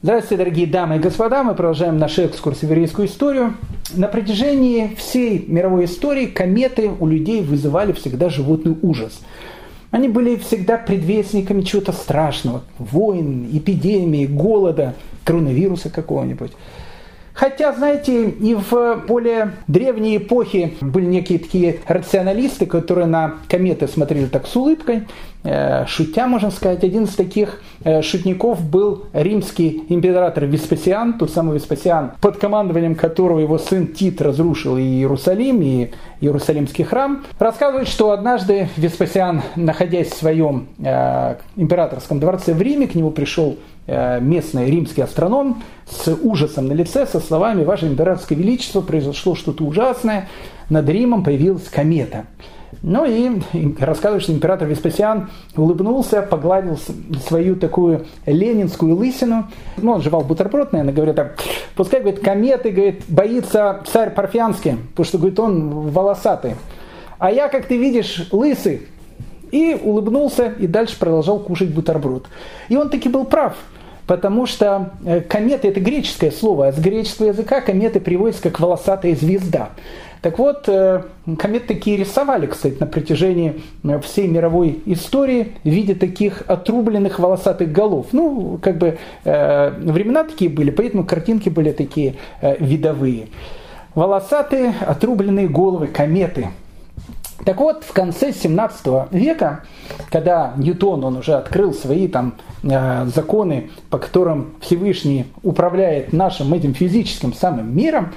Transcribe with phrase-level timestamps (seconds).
[0.00, 1.42] Здравствуйте, дорогие дамы и господа.
[1.42, 3.54] Мы продолжаем наш экскурс в еврейскую историю.
[3.96, 9.20] На протяжении всей мировой истории кометы у людей вызывали всегда животный ужас.
[9.90, 12.62] Они были всегда предвестниками чего-то страшного.
[12.78, 16.52] Войн, эпидемии, голода, коронавируса какого-нибудь.
[17.38, 24.26] Хотя, знаете, и в более древней эпохе были некие такие рационалисты, которые на кометы смотрели
[24.26, 25.06] так с улыбкой,
[25.44, 26.82] э, шутя, можно сказать.
[26.82, 33.38] Один из таких э, шутников был римский император Веспасиан, тот самый Веспасиан, под командованием которого
[33.38, 37.24] его сын Тит разрушил и Иерусалим, и Иерусалимский храм.
[37.38, 43.58] Рассказывает, что однажды Веспасиан, находясь в своем э, императорском дворце в Риме, к нему пришел
[43.88, 50.28] местный римский астроном с ужасом на лице, со словами «Ваше императорское величество, произошло что-то ужасное,
[50.68, 52.26] над Римом появилась комета».
[52.82, 53.40] Ну и
[53.80, 56.78] рассказывает, что император Веспасиан улыбнулся, погладил
[57.26, 59.46] свою такую ленинскую лысину.
[59.78, 61.38] Ну, он жевал бутерброд, наверное, говорит так,
[61.74, 66.56] пускай, говорит, кометы, говорит, боится царь Парфянский, потому что, говорит, он волосатый.
[67.18, 68.82] А я, как ты видишь, лысый.
[69.50, 72.26] И улыбнулся, и дальше продолжал кушать бутерброд.
[72.68, 73.56] И он таки был прав–
[74.08, 79.14] потому что э, комета это греческое слово, а с греческого языка кометы приводится как волосатая
[79.14, 79.68] звезда.
[80.22, 81.02] Так вот, э,
[81.38, 87.70] кометы такие рисовали, кстати, на протяжении э, всей мировой истории в виде таких отрубленных волосатых
[87.70, 88.06] голов.
[88.12, 93.28] Ну, как бы времена такие были, поэтому картинки были такие видовые.
[93.94, 96.48] Волосатые отрубленные головы кометы–
[97.44, 99.62] так вот, в конце 17 века,
[100.10, 106.74] когда Ньютон, он уже открыл свои там э, законы, по которым Всевышний управляет нашим этим
[106.74, 108.12] физическим самым миром,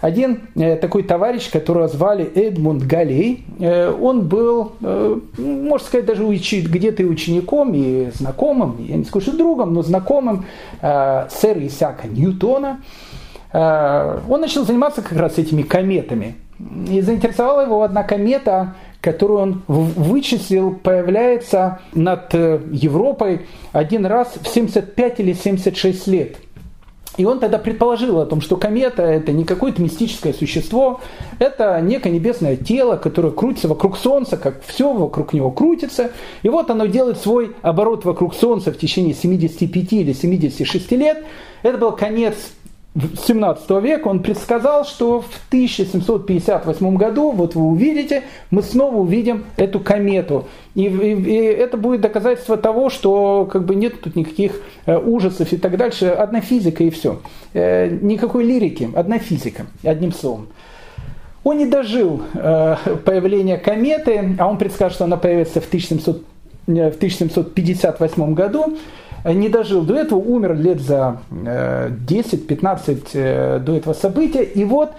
[0.00, 7.02] один э, такой товарищ, которого звали Эдмунд Галей, э, он был, можно сказать, даже где-то
[7.02, 10.46] и учеником, и знакомым, я не скажу другом, но знакомым
[10.80, 12.80] сэра Исаака Ньютона.
[13.52, 16.36] Он начал заниматься как раз этими кометами.
[16.58, 24.46] И заинтересовала его одна комета, которую он вычислил, появляется над э, Европой один раз в
[24.46, 26.36] 75 или 76 лет.
[27.18, 31.00] И он тогда предположил о том, что комета это не какое-то мистическое существо,
[31.38, 36.12] это некое небесное тело, которое крутится вокруг Солнца, как все вокруг него крутится.
[36.42, 41.24] И вот оно делает свой оборот вокруг Солнца в течение 75 или 76 лет.
[41.62, 42.34] Это был конец
[42.94, 49.80] 17 века он предсказал, что в 1758 году, вот вы увидите, мы снова увидим эту
[49.80, 50.46] комету.
[50.74, 55.52] И, и, и это будет доказательство того, что как бы нет тут никаких э, ужасов
[55.52, 56.06] и так дальше.
[56.06, 57.20] Одна физика и все.
[57.54, 60.48] Э, никакой лирики, одна физика, одним словом.
[61.44, 62.76] Он не дожил э,
[63.06, 66.22] появления кометы, а он предсказал, что она появится в, 1700,
[66.66, 68.76] э, в 1758 году
[69.24, 74.42] не дожил до этого, умер лет за 10-15 э, э, до этого события.
[74.42, 74.90] И вот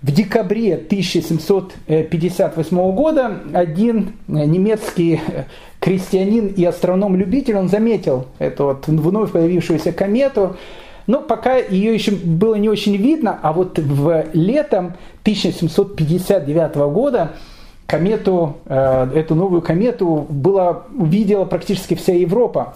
[0.00, 5.20] в декабре 1758 года один немецкий
[5.80, 10.56] крестьянин и астроном-любитель, он заметил эту вот вновь появившуюся комету,
[11.06, 17.32] но пока ее еще было не очень видно, а вот в летом 1759 года
[17.86, 22.74] комету, э, эту новую комету была, увидела практически вся Европа.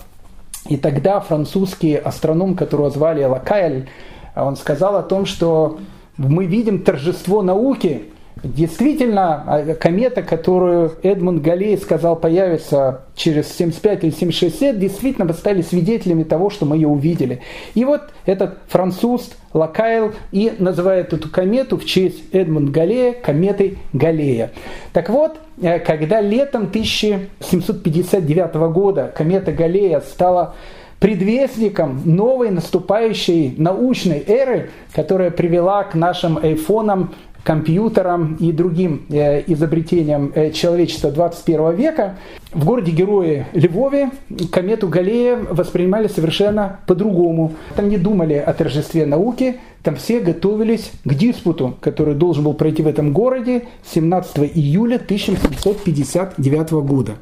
[0.68, 3.88] И тогда французский астроном, которого звали Лакайль,
[4.36, 5.78] он сказал о том, что
[6.16, 8.11] мы видим торжество науки.
[8.42, 15.34] Действительно, а, комета, которую Эдмунд Галлей сказал появится через 75 или 76 лет, действительно мы
[15.34, 17.40] стали свидетелями того, что мы ее увидели.
[17.74, 24.50] И вот этот француз Лакайл и называет эту комету в честь Эдмунд Галлея кометой Галлея.
[24.92, 30.54] Так вот, э, когда летом 1759 года комета Галлея стала
[31.02, 37.12] предвестником новой наступающей научной эры, которая привела к нашим айфонам
[37.44, 42.16] компьютерам и другим э, изобретениям э, человечества 21 века,
[42.52, 44.10] в городе Герои Львове
[44.50, 47.52] комету Галлея воспринимали совершенно по-другому.
[47.74, 52.82] Там не думали о торжестве науки, там все готовились к диспуту, который должен был пройти
[52.82, 57.12] в этом городе 17 июля 1759 года.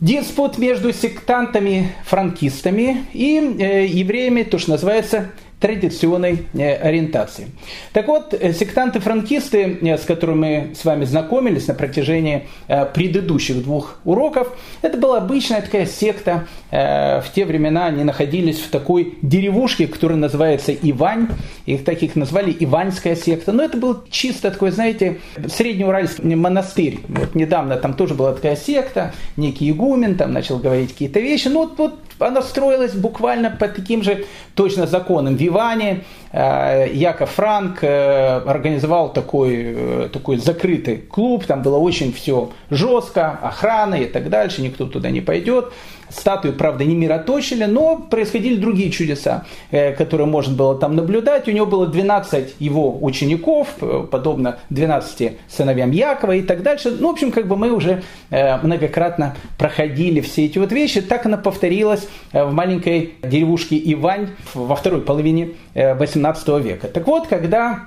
[0.00, 5.30] Диспут между сектантами-франкистами и э, евреями, то, что называется
[5.64, 7.46] традиционной э, ориентации.
[7.94, 12.48] Так вот, э, сектанты-франкисты, э, с которыми мы с вами знакомились на протяжении
[12.92, 14.48] предыдущих двух уроков,
[14.82, 16.46] это была обычная такая секта.
[16.70, 21.28] В те времена они находились в такой деревушке, которая называется Ивань.
[21.66, 23.52] Их таких назвали Иваньская секта.
[23.52, 26.98] Но это был чисто такой, знаете, среднеуральский монастырь.
[27.08, 31.48] Вот недавно там тоже была такая секта, некий игумен там начал говорить какие-то вещи.
[31.48, 35.36] Ну вот, вот она строилась буквально по таким же точно законам.
[35.36, 42.12] В Иване э, Яков Франк э, организовал такой, э, такой закрытый клуб, там было очень
[42.12, 45.72] все жестко, охрана и так дальше, никто туда не пойдет.
[46.08, 51.48] Статуи, правда, не мироточили, но происходили другие чудеса, которые можно было там наблюдать.
[51.48, 53.68] У него было 12 его учеников,
[54.10, 56.96] подобно 12 сыновьям Якова и так дальше.
[56.98, 61.00] Ну, в общем, как бы мы уже многократно проходили все эти вот вещи.
[61.00, 66.88] Так она повторилась в маленькой деревушке Ивань во второй половине 18 э, века.
[66.88, 67.86] Так вот, когда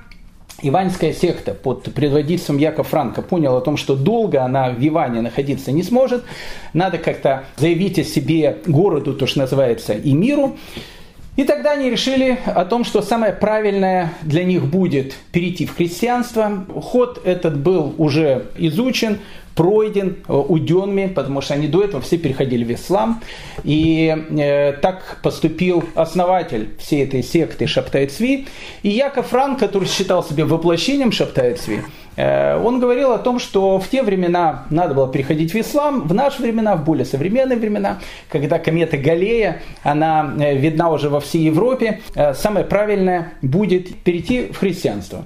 [0.61, 5.71] Иванская секта под предводительством Якова Франка поняла о том, что долго она в Иване находиться
[5.71, 6.23] не сможет,
[6.73, 10.57] надо как-то заявить о себе городу, то, что называется, и миру.
[11.35, 16.65] И тогда они решили о том, что самое правильное для них будет перейти в христианство.
[16.73, 19.19] Ход этот был уже изучен,
[19.57, 23.21] пройден э, уденми, потому что они до этого все переходили в ислам.
[23.63, 28.47] И э, так поступил основатель всей этой секты Шаптай Цви.
[28.83, 31.81] И Яков Франк, который считал себя воплощением Шаптай Цви,
[32.15, 36.13] э, он говорил о том, что в те времена надо было переходить в ислам, в
[36.13, 37.97] наши времена, в более современные времена,
[38.29, 44.51] когда комета Галея, она э, видна уже во всей Европе, э, самое правильное будет перейти
[44.51, 45.25] в христианство.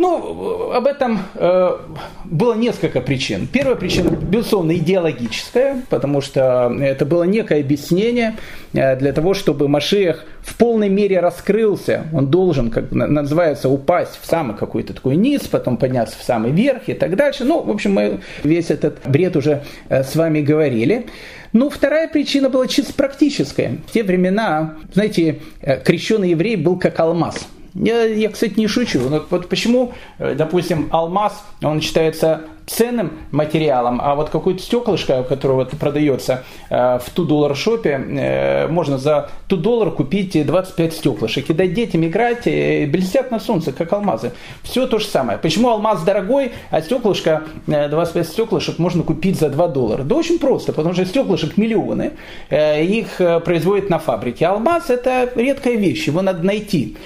[0.00, 1.76] Ну, об этом э,
[2.24, 3.46] было несколько причин.
[3.46, 8.38] Первая причина, безусловно, идеологическая, потому что это было некое объяснение
[8.72, 12.06] э, для того, чтобы Машех в полной мере раскрылся.
[12.14, 16.84] Он должен, как называется, упасть в самый какой-то такой низ, потом подняться в самый верх
[16.86, 17.44] и так дальше.
[17.44, 21.08] Ну, в общем, мы весь этот бред уже э, с вами говорили.
[21.52, 23.76] Ну, вторая причина была чисто практическая.
[23.86, 29.00] В те времена, знаете, э, крещенный еврей был как алмаз– я, я, кстати, не шучу.
[29.08, 35.54] Но вот почему, э, допустим, алмаз, он считается ценным материалом, а вот какое-то стеклышко, которое
[35.54, 41.50] вот продается э, в ту доллар шопе, э, можно за ту доллар купить 25 стеклышек
[41.50, 44.32] и дать детям играть, блестят на солнце, как алмазы.
[44.62, 45.38] Все то же самое.
[45.38, 50.02] Почему алмаз дорогой, а стеклышко, 25 стеклышек можно купить за 2 доллара?
[50.04, 52.12] Да очень просто, потому что стеклышек миллионы,
[52.50, 54.46] их производят на фабрике.
[54.46, 56.96] Алмаз это редкая вещь, его надо найти.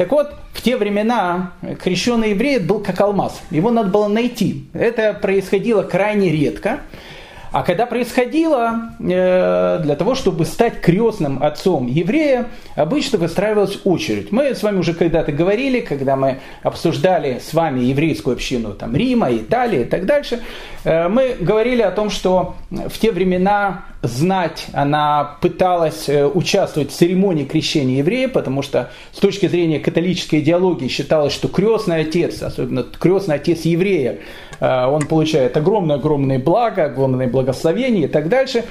[0.00, 3.38] Так вот, в те времена крещенный еврей был как алмаз.
[3.50, 4.64] Его надо было найти.
[4.72, 6.80] Это происходило крайне редко.
[7.52, 14.30] А когда происходило, э, для того, чтобы стать крестным отцом еврея, обычно выстраивалась очередь.
[14.30, 19.32] Мы с вами уже когда-то говорили, когда мы обсуждали с вами еврейскую общину там, Рима,
[19.32, 20.40] Италии и так дальше,
[20.84, 26.94] э, мы говорили о том, что в те времена знать, она пыталась э, участвовать в
[26.94, 32.84] церемонии крещения еврея, потому что с точки зрения католической идеологии считалось, что крестный отец, особенно
[32.84, 34.20] крестный отец еврея,
[34.60, 38.64] он получает огромное-огромное благо, огромное благословение и так дальше.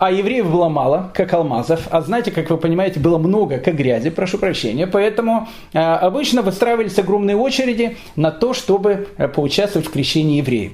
[0.00, 1.88] А евреев было мало, как алмазов.
[1.90, 4.86] А знаете, как вы понимаете, было много, как грязи, прошу прощения.
[4.86, 10.72] Поэтому э, обычно выстраивались огромные очереди на то, чтобы э, поучаствовать в крещении евреев.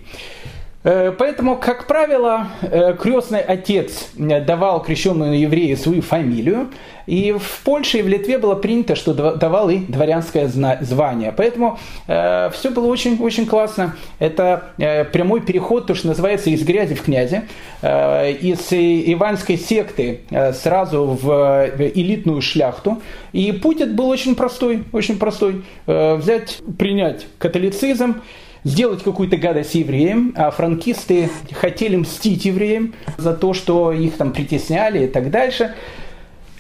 [0.87, 6.69] Э, поэтому, как правило, э, крестный отец э, давал крещенному еврею свою фамилию,
[7.07, 11.35] и в Польше и в Литве было принято, что давал и дворянское звание.
[11.37, 13.97] Поэтому э, все было очень-очень классно.
[14.21, 17.43] Это э, прямой переход, то, что называется, из грязи в князи,
[17.83, 23.03] э, из иванской секты э, сразу в элитную шляхту.
[23.33, 25.65] И путь был очень простой, очень простой.
[25.89, 28.21] Э, взять, принять католицизм,
[28.67, 35.05] сделать какую-то гадость евреям, а франкисты хотели мстить евреям за то, что их там притесняли
[35.05, 35.75] и так дальше.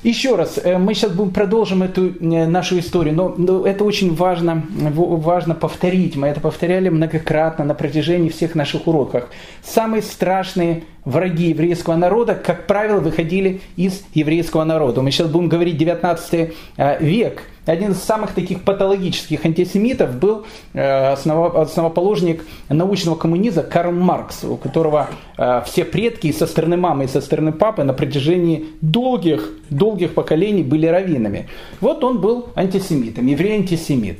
[0.05, 4.65] Еще раз, э, мы сейчас будем продолжим эту э, нашу историю, но это очень важно,
[4.71, 6.15] важно повторить.
[6.15, 9.25] Мы это повторяли многократно на протяжении всех наших уроков.
[9.65, 15.01] Самые страшные враги еврейского народа, как правило, выходили из еврейского народа.
[15.01, 17.43] Мы сейчас будем говорить 19 э, век.
[17.65, 25.09] Один из самых таких патологических антисемитов был э, основоположник научного коммунизма Карл Маркс, у которого
[25.39, 30.15] э, все предки и со стороны мамы, и со стороны папы на протяжении долгих, долгих
[30.15, 31.49] поколений были раввинами.
[31.81, 34.19] Вот он был антисемитом, еврей-антисемит.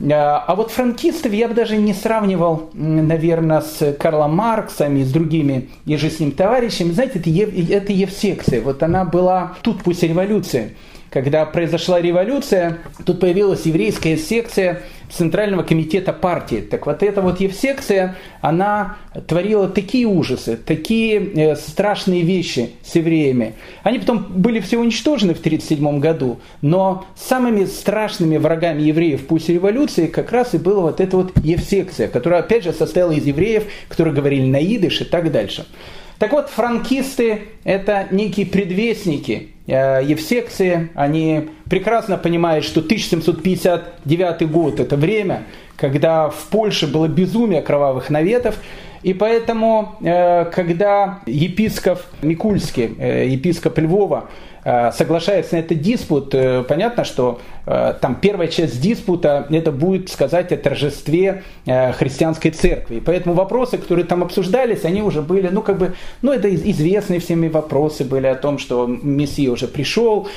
[0.00, 5.12] А, а вот франкистов я бы даже не сравнивал, наверное, с Карлом Марксом и с
[5.12, 6.90] другими и же с ним товарищами.
[6.90, 8.60] Знаете, это, Ев, это Евсекция.
[8.60, 10.76] Вот она была тут после революции
[11.14, 16.56] когда произошла революция, тут появилась еврейская секция Центрального комитета партии.
[16.56, 18.96] Так вот эта вот евсекция, она
[19.28, 23.54] творила такие ужасы, такие э, страшные вещи с евреями.
[23.84, 30.08] Они потом были все уничтожены в 1937 году, но самыми страшными врагами евреев после революции
[30.08, 34.14] как раз и была вот эта вот евсекция, которая опять же состояла из евреев, которые
[34.14, 35.64] говорили на идыш и так дальше.
[36.24, 40.88] Так вот, франкисты– это некие предвестники э, Евсекции.
[40.94, 45.42] Они прекрасно понимают, что 1759 год– это время,
[45.76, 48.56] когда в Польше было безумие кровавых наветов.
[49.02, 54.30] И поэтому, э, когда епископ Микульский, э, епископ Львова,
[54.64, 60.52] соглашается на этот диспут, э, понятно, что э, там первая часть диспута это будет сказать
[60.52, 63.02] о торжестве христианской церкви.
[63.04, 67.48] Поэтому вопросы, которые там обсуждались, они уже были, ну как бы, ну это известные всеми
[67.48, 70.28] вопросы были о том, что Мессия уже пришел,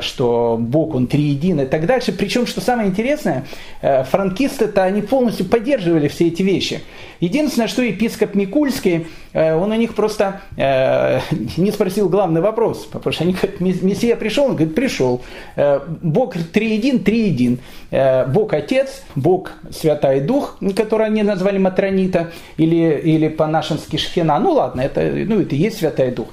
[0.00, 2.12] что Бог он триедин и так дальше.
[2.12, 3.46] Причем, что самое интересное,
[3.80, 6.80] франкисты-то они полностью поддерживали все эти вещи.
[7.20, 13.34] Единственное, что епископ Микульский, он у них просто не спросил главный вопрос, потому что они
[13.58, 15.20] как Мессия пришел, он говорит, пришел.
[15.56, 17.58] Э, Бог триедин, триедин.
[17.90, 24.38] Э, Бог Отец, Бог Святой Дух, который они назвали Матронита, или, или по-нашенски Шхена.
[24.38, 26.28] Ну ладно, это, ну, это и есть Святой Дух.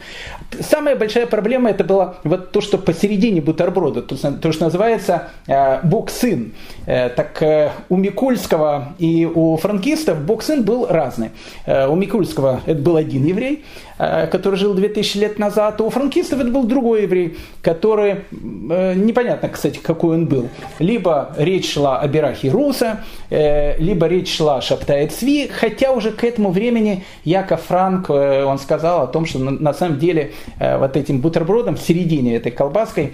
[0.61, 5.79] Самая большая проблема это было вот то, что посередине бутерброда, то, то что называется э,
[5.83, 6.53] Бог-сын.
[6.85, 7.41] Так
[7.89, 11.31] у Микульского и у франкистов Бог-сын был разный.
[11.65, 13.63] У Микульского это был один еврей,
[13.97, 18.25] Э, который жил 2000 лет назад, у франкистов это был другой еврей, который,
[18.69, 20.49] э, непонятно, кстати, какой он был.
[20.79, 26.11] Либо речь шла о Берахе Руса, э, либо речь шла о Шаптае Цви, хотя уже
[26.11, 31.19] к этому времени Яков Франк, он сказал о том, что на самом деле вот этим
[31.19, 33.13] бутербродом в середине этой колбаской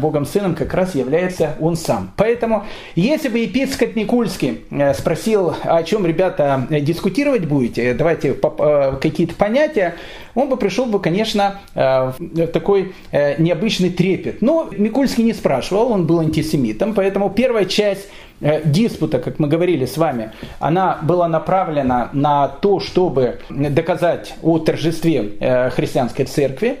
[0.00, 2.12] Богом Сыном как раз является он сам.
[2.16, 2.64] Поэтому,
[2.94, 4.64] если бы епископ Никульский
[4.94, 9.94] спросил, о чем, ребята, дискутировать будете, давайте какие-то понятия,
[10.34, 14.40] он бы пришел бы, конечно, э, в такой э, необычный трепет.
[14.42, 18.21] Но Микульский не спрашивал, он был антисемитом, поэтому первая часть э,
[18.64, 25.70] диспута, как мы говорили с вами, она была направлена на то, чтобы доказать о торжестве
[25.74, 26.78] христианской церкви.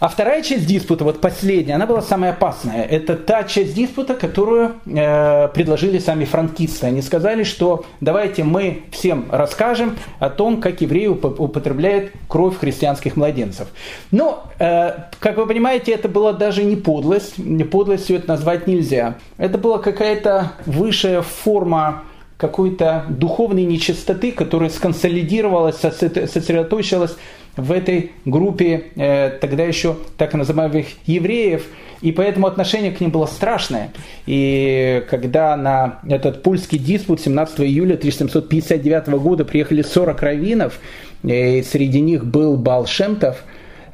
[0.00, 2.84] А вторая часть диспута, вот последняя, она была самая опасная.
[2.84, 6.86] Это та часть диспута, которую э, предложили сами франкисты.
[6.86, 13.68] Они сказали, что давайте мы всем расскажем о том, как евреи употребляют кровь христианских младенцев.
[14.10, 17.34] Но, э, как вы понимаете, это была даже не подлость.
[17.70, 19.16] Подлостью это назвать нельзя.
[19.36, 22.04] Это была какая-то высшая форма
[22.38, 27.16] какой-то духовной нечистоты, которая сконсолидировалась, сосредоточилась
[27.56, 31.66] в этой группе э, тогда еще так называемых евреев,
[32.00, 33.90] и поэтому отношение к ним было страшное.
[34.26, 40.80] И когда на этот польский диспут 17 июля 1759 года приехали 40 раввинов,
[41.22, 43.44] и среди них был Балшемтов,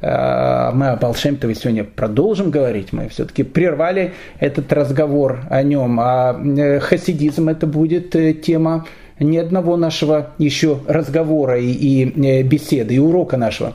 [0.01, 6.39] э, мы о Балшемтове сегодня продолжим говорить, мы все-таки прервали этот разговор о нем, а
[6.39, 8.85] э, хасидизм это будет э, тема
[9.19, 13.73] ни одного нашего еще разговора и, и э, беседы, и урока нашего.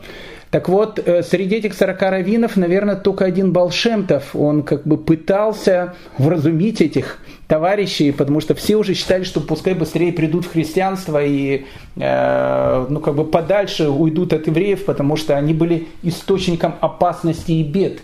[0.53, 5.95] Так вот, э, среди этих 40 раввинов, наверное, только один Балшемтов, он как бы пытался
[6.19, 11.65] вразумить этих товарищей, потому что все уже считали, что пускай быстрее придут в христианство и
[11.97, 17.63] э, ну, как бы подальше уйдут от евреев, потому что они были источником опасности и
[17.63, 18.01] бед.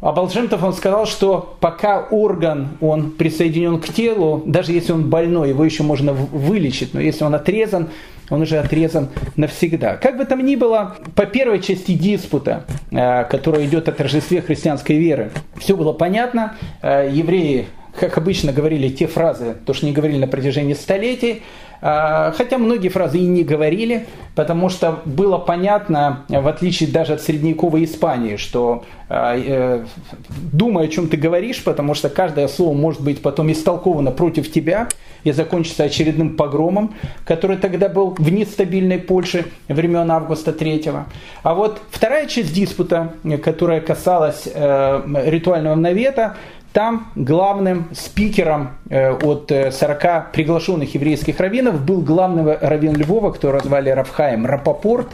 [0.00, 5.48] А Балшемтов он сказал, что пока орган он присоединен к телу, даже если он больной,
[5.48, 7.88] его еще можно вылечить, но если он отрезан,
[8.28, 9.96] он уже отрезан навсегда.
[9.96, 14.98] Как бы там ни было, по первой части диспута, э, которая идет о торжестве христианской
[14.98, 16.56] веры, все было понятно.
[16.82, 17.66] Э, евреи,
[17.98, 21.42] как обычно, говорили те фразы, то, что не говорили на протяжении столетий,
[22.36, 27.84] хотя многие фразы и не говорили, потому что было понятно, в отличие даже от средневековой
[27.84, 29.84] Испании, что а, э,
[30.52, 34.88] думай, о чем ты говоришь, потому что каждое слово может быть потом истолковано против тебя
[35.22, 41.04] и закончится очередным погромом, который тогда был в нестабильной Польше времен Августа III.
[41.42, 43.14] А вот вторая часть диспута,
[43.44, 46.36] которая касалась э, ритуального навета,
[46.76, 53.62] там главным спикером э, от 40 э, приглашенных еврейских раввинов был главный раввин Львова, которого
[53.62, 55.08] звали Рафхаем Рапопорт.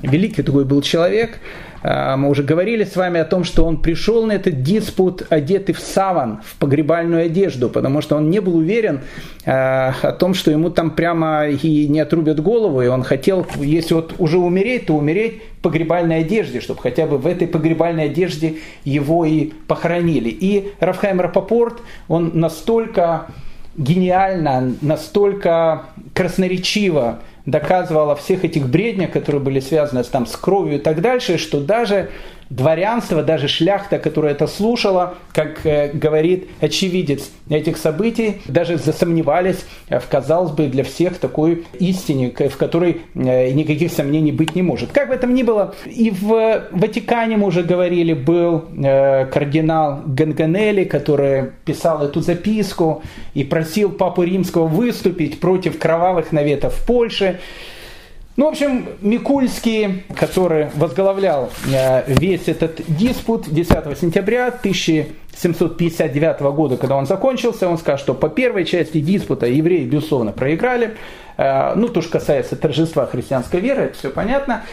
[0.00, 1.40] Великий такой был человек.
[1.86, 5.74] А, мы уже говорили с вами о том, что он пришел на этот диспут одетый
[5.74, 9.02] в саван, в погребальную одежду, потому что он не был уверен
[9.44, 13.92] а, о том, что ему там прямо и не отрубят голову, и он хотел, если
[13.92, 18.54] вот уже умереть, то умереть в погребальной одежде, чтобы хотя бы в этой погребальной одежде
[18.84, 20.30] его и похоронили.
[20.30, 23.26] И Рафхайм Рапопорт, он настолько
[23.76, 25.82] гениально, настолько
[26.14, 31.38] красноречиво доказывал о всех этих бреднях, которые были связаны там, с кровью и так дальше,
[31.38, 32.10] что даже
[32.50, 40.02] дворянство, даже шляхта, которая это слушала, как э, говорит очевидец этих событий, даже засомневались в,
[40.08, 44.92] казалось бы, для всех такой истине, в которой э, никаких сомнений быть не может.
[44.92, 50.84] Как бы там ни было, и в Ватикане мы уже говорили, был э, кардинал Ганганелли,
[50.84, 53.02] который писал эту записку
[53.34, 57.40] и просил Папу Римского выступить против кровавых наветов в Польше.
[58.36, 66.96] Ну, в общем, Микульский, который возглавлял э, весь этот диспут 10 сентября 1759 года, когда
[66.96, 70.96] он закончился, он сказал, что по первой части диспута евреи, безусловно, проиграли.
[71.36, 74.64] Э, ну, то, что касается торжества христианской веры, это все понятно.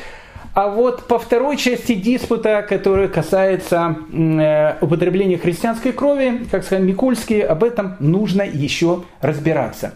[0.56, 7.42] А вот по второй части диспута, которая касается э, употребления христианской крови, как сказал Микульский,
[7.42, 9.94] об этом нужно еще разбираться.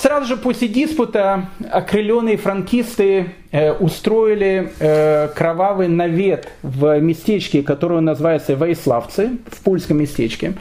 [0.00, 8.52] Сразу же после диспута окрыленные франкисты э, устроили э, кровавый навет в местечке, которое называется
[8.52, 10.52] Вейславцы, в польском местечке.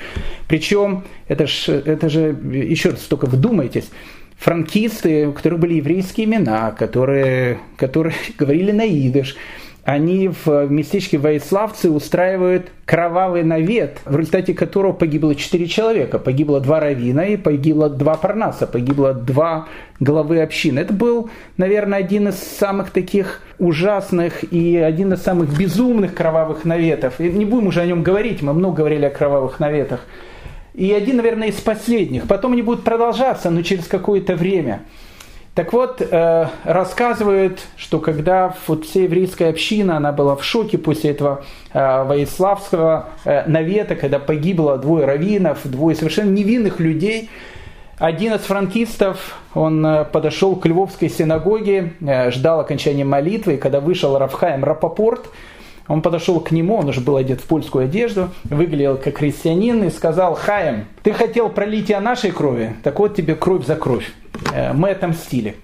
[0.48, 3.92] Причем, это, ж, это же, еще раз только вдумайтесь,
[4.40, 9.36] франкисты, у которых были еврейские имена, которые, которые говорили на идыш,
[9.88, 16.20] они в местечке Воиславцы устраивают кровавый навет, в результате которого погибло четыре человека.
[16.20, 19.70] Погибло два равина и погибло два парнаса, погибло два
[20.02, 20.80] главы общины.
[20.80, 27.22] Это был, наверное, один из самых таких ужасных и один из самых безумных кровавых наветов.
[27.22, 30.02] И не будем уже о нем говорить, мы много говорили о кровавых наветах.
[30.74, 32.28] И один, наверное, из последних.
[32.28, 34.82] Потом они будут продолжаться, но через какое-то время.
[35.58, 41.10] Так вот, э, рассказывают, что когда вот вся еврейская община, она была в шоке после
[41.10, 47.32] этого э, Воиславского э, навета, когда погибло двое раввинов, двое совершенно невинных людей,
[47.98, 53.80] один из франкистов, он э, подошел к Львовской синагоге, э, ждал окончания молитвы, и когда
[53.80, 55.28] вышел Равхаем Рапопорт,
[55.88, 59.90] он подошел к нему, он уже был одет в польскую одежду, выглядел как христианин и
[59.90, 64.14] сказал, Хаем, ты хотел пролития нашей крови, так вот тебе кровь за кровь.
[64.54, 65.56] Э, мы отомстили.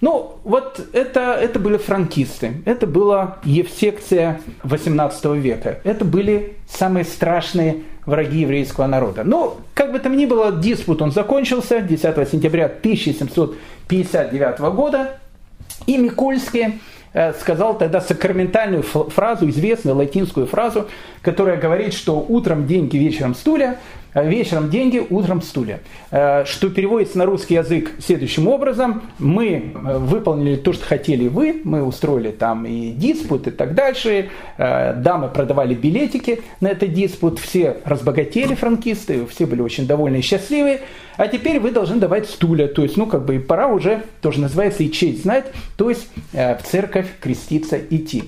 [0.00, 7.82] Ну, вот это, это были франкисты, это была Евсекция 18 века, это были самые страшные
[8.04, 9.22] враги еврейского народа.
[9.22, 11.80] Но, как бы там ни было, диспут он закончился.
[11.80, 15.18] 10 сентября 1759 года,
[15.86, 16.80] и Микольский
[17.14, 20.88] Э, сказал тогда сакраментальную фразу, известную латинскую фразу,
[21.20, 23.78] которая говорит, что утром деньги, вечером стулья,
[24.14, 25.80] вечером деньги, утром стулья.
[26.10, 29.02] Э, что переводится на русский язык следующим образом.
[29.18, 34.28] Мы э, выполнили то, что хотели вы, мы устроили там и диспут и так дальше.
[34.58, 40.80] Дамы продавали билетики на этот диспут, все разбогатели франкисты, все были очень довольны и счастливы
[41.16, 44.82] а теперь вы должны давать стулья, то есть, ну, как бы пора уже, тоже называется,
[44.82, 45.44] и честь знать,
[45.76, 48.24] то есть э, в церковь креститься идти.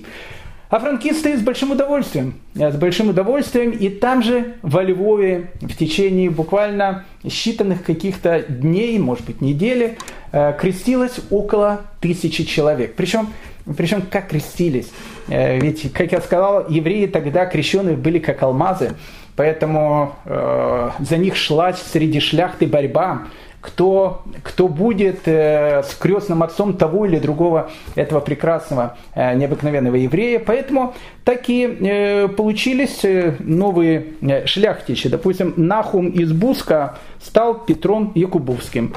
[0.75, 5.73] А франкисты с большим удовольствием, э, с большим удовольствием, и там же во Львове в
[5.73, 9.97] течение буквально считанных каких-то дней, может быть, недели,
[10.33, 12.95] э, крестилось около тысячи человек.
[12.95, 13.29] Причем,
[13.77, 14.91] причем как крестились?
[15.29, 18.95] Ведь, как я сказал, евреи тогда крещенные были как алмазы.
[19.37, 23.27] Поэтому э, за них шла среди шляхты борьба,
[23.65, 30.39] кто, кто будет э, с крестным отцом того или другого этого прекрасного э, необыкновенного еврея.
[30.39, 35.09] Поэтому такие э, получились э, новые э, шляхтичи.
[35.09, 38.93] Допустим, Нахум из Буска стал Петром Якубовским.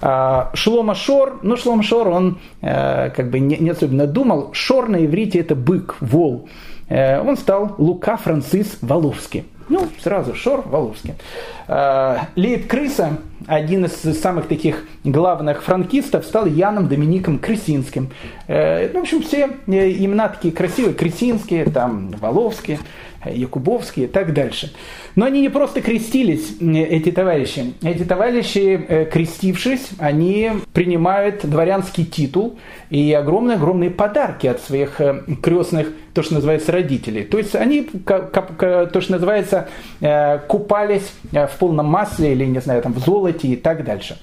[0.00, 4.88] А, Шлома Шор, ну Шлома Шор, он э, как бы не, не особенно думал, Шор
[4.88, 6.48] на иврите это бык, вол.
[6.90, 9.44] Он стал Лука Францис Воловский.
[9.68, 11.14] Ну, сразу Шор, Валовский.
[11.68, 18.10] А, Лейб Крыса, один из самых таких главных франкистов, стал Яном Домиником Крысинским.
[18.46, 22.78] Э, ну, в общем, все э, имена такие красивые, Крысинские, там, Воловские.
[23.24, 24.72] Якубовские и так дальше.
[25.14, 27.74] Но они не просто крестились, эти товарищи.
[27.82, 32.58] Эти товарищи, э, крестившись, они принимают дворянский титул
[32.90, 37.24] и огромные-огромные подарки от своих э, крестных, то, что называется, родителей.
[37.24, 39.68] То есть они, то, что называется,
[40.00, 44.18] э, купались в полном масле или, не знаю, там, в золоте и так дальше.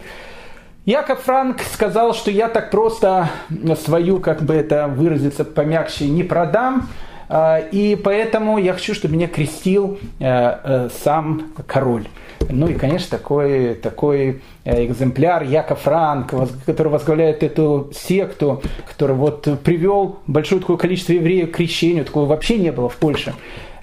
[0.86, 3.30] Яков Франк сказал, что я так просто
[3.84, 6.90] свою, как бы это выразиться помягче, не продам,
[7.32, 12.08] и поэтому я хочу, чтобы меня крестил э, э, сам король.
[12.50, 16.34] Ну и, конечно, такой, такой э, экземпляр Яков Франк,
[16.66, 22.58] который возглавляет эту секту, который вот привел большое такое количество евреев к крещению, такого вообще
[22.58, 23.36] не было в Польше.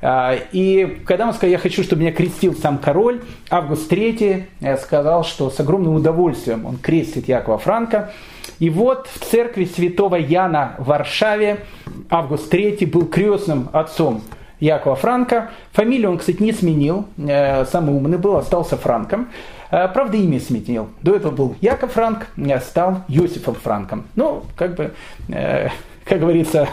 [0.03, 5.25] А, и когда он сказал, я хочу, чтобы меня крестил сам король, Август III сказал,
[5.25, 8.13] что с огромным удовольствием он крестит Якова Франка.
[8.59, 11.65] И вот в церкви святого Яна в Варшаве
[12.09, 14.23] Август III был крестным отцом
[14.61, 15.51] Якова Франка.
[15.73, 19.29] Фамилию он, кстати, не сменил, э, самый умный был, остался Франком.
[19.71, 20.89] Э, правда, имя сменил.
[21.03, 24.05] До этого был Яков Франк, э, стал Йосифом Франком.
[24.15, 24.93] Ну, как бы,
[26.05, 26.69] как говорится,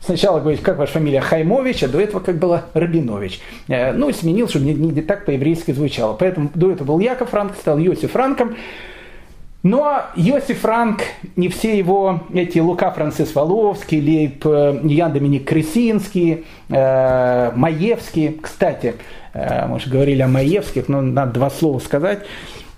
[0.00, 3.40] сначала говорить, как ваша фамилия Хаймович, а до этого как была Рабинович.
[3.68, 6.14] Ну, сменил, чтобы не, не так по-еврейски звучало.
[6.14, 8.56] Поэтому до этого был Яков Франк, стал Йосиф Франком.
[9.62, 11.02] Но Йосиф Франк,
[11.36, 18.94] не все его эти Лука Францис Воловский, Лейб э, Ян Доминик Кресинский, э, Маевский, кстати,
[19.34, 22.26] э, мы же говорили о Маевских, но надо два слова сказать,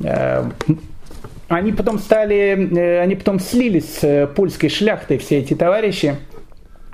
[0.02, 0.44] э,
[1.48, 6.16] они потом стали, э, они потом слились с польской шляхтой, все эти товарищи,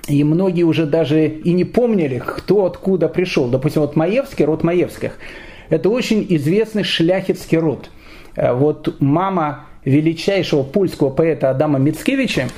[0.07, 3.48] и многие уже даже и не помнили, кто откуда пришел.
[3.48, 5.18] Допустим, вот Маевский, род Маевских,
[5.68, 7.90] это очень известный шляхетский род.
[8.37, 12.49] Э, вот мама величайшего польского поэта Адама Мицкевича.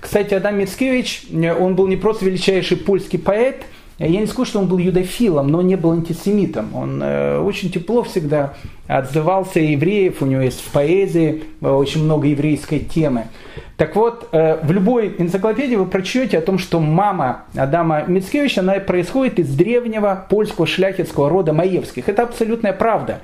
[0.00, 3.64] Кстати, Адам Мицкевич, э, он был не просто величайший польский поэт,
[3.98, 6.74] я не скажу, что он был юдофилом, но не был антисемитом.
[6.74, 8.54] Он э, очень тепло всегда
[8.88, 13.26] отзывался евреев, у него есть в поэзии э, очень много еврейской темы.
[13.76, 18.74] Так вот, э, в любой энциклопедии вы прочтете о том, что мама Адама Мицкевича, она
[18.74, 22.08] происходит из древнего польского шляхетского рода Маевских.
[22.08, 23.20] Это абсолютная правда.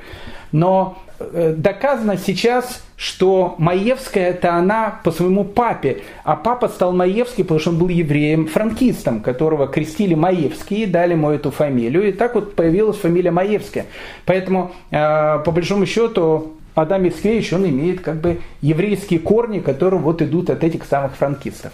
[0.53, 7.45] Но э, доказано сейчас, что Маевская это она по своему папе, а папа стал Маевский,
[7.45, 12.35] потому что он был евреем, франкистом, которого крестили Маевские, дали ему эту фамилию, и так
[12.35, 13.87] вот появилась фамилия Маевская.
[14.25, 20.23] Поэтому, э, по большому счету, Адам Мицкевич, он имеет как бы еврейские корни, которые вот
[20.23, 21.73] идут от этих самых франкистов.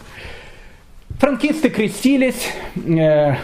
[1.18, 3.34] Франкисты крестились, э,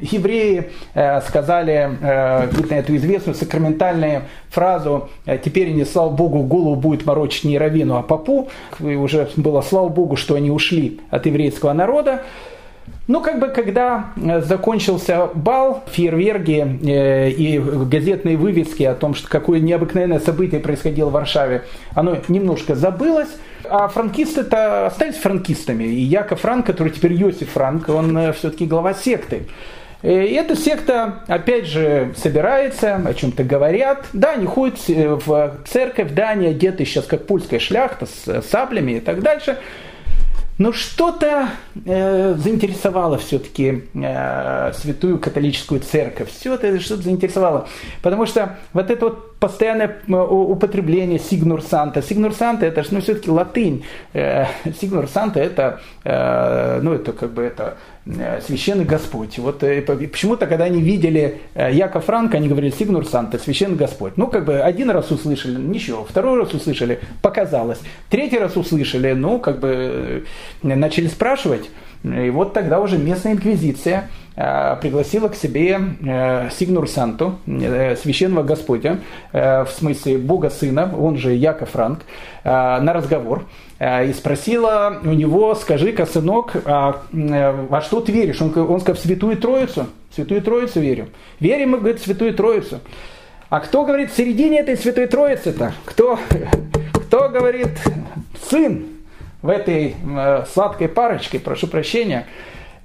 [0.00, 6.76] евреи э, сказали э, на эту известную сакраментальную фразу э, «теперь они, слава Богу, голову
[6.76, 8.48] будет морочить не Равину, а Папу».
[8.80, 12.22] И уже было слава Богу, что они ушли от еврейского народа.
[13.08, 19.28] Ну, как бы, когда э, закончился бал, фейерверки э, и газетные вывески о том, что
[19.28, 21.62] какое необыкновенное событие происходило в Варшаве,
[21.94, 23.28] оно немножко забылось,
[23.62, 25.84] а франкисты-то остались франкистами.
[25.84, 29.46] И Яков Франк, который теперь Йосиф Франк, он э, все-таки глава секты.
[30.02, 34.06] И эта секта, опять же, собирается, о чем-то говорят.
[34.12, 39.00] Да, они ходят в церковь, да, они одеты сейчас как польская шляхта с саблями и
[39.00, 39.58] так дальше.
[40.58, 41.50] Но что-то
[41.84, 46.30] э, заинтересовало все-таки э, святую католическую церковь.
[46.30, 47.68] Все это что-то заинтересовало.
[48.00, 52.02] Потому что вот это вот постоянное э, употребление сигнур санта.
[52.02, 53.84] Сигнур санта это ну, все-таки латынь.
[54.12, 54.46] Э,
[54.80, 57.76] сигнур санта это, э, ну, это как бы это
[58.46, 59.36] священный Господь.
[59.38, 64.16] Вот почему-то, когда они видели Яков Франка, они говорили Сигнур Санта, священный Господь.
[64.16, 67.80] Ну, как бы один раз услышали, ничего, второй раз услышали, показалось.
[68.08, 70.24] Третий раз услышали, ну, как бы
[70.62, 71.68] начали спрашивать.
[72.04, 75.80] И вот тогда уже местная инквизиция пригласила к себе
[76.50, 78.98] Сигнур Санту, священного Господя,
[79.32, 82.00] в смысле Бога Сына, он же Яков Франк,
[82.44, 83.44] на разговор.
[83.78, 88.40] Э, и спросила у него, скажи-ка, сынок, а э, во что ты веришь?
[88.40, 89.86] Он, он сказал, в Святую Троицу.
[90.10, 91.08] В Святую Троицу верю.
[91.40, 92.80] Верим мы, говорит, в Святую Троицу.
[93.48, 95.74] А кто, говорит, в середине этой Святой Троицы-то?
[95.84, 96.18] Кто,
[96.94, 97.68] кто, говорит,
[98.48, 98.86] сын
[99.42, 102.26] в этой э, сладкой парочке, прошу прощения.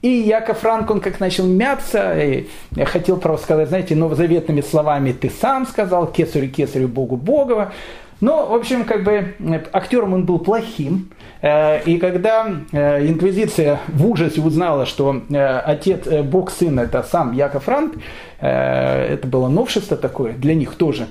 [0.01, 5.11] И Яков Франк, он как начал мяться, и я хотел просто сказать, знаете, новозаветными словами,
[5.11, 7.71] ты сам сказал, кесарю, кесарю, Богу, Богова.
[8.19, 9.35] Но, в общем, как бы
[9.73, 11.09] актером он был плохим.
[11.41, 17.33] Э, и когда э, инквизиция в ужасе узнала, что э, отец, бог сын это сам
[17.33, 17.95] Яков Франк,
[18.39, 21.07] это было новшество такое для них тоже,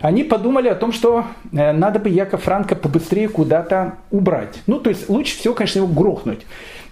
[0.00, 4.60] они подумали о том, что надо бы Яков Франка побыстрее куда-то убрать.
[4.68, 6.46] Ну, то есть лучше всего, конечно, его грохнуть.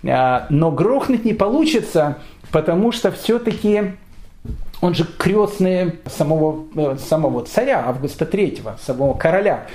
[0.06, 2.18] Но грохнуть не получится,
[2.52, 3.92] потому что все-таки
[4.80, 9.66] он же крестный самого, э, самого царя Августа III, самого короля.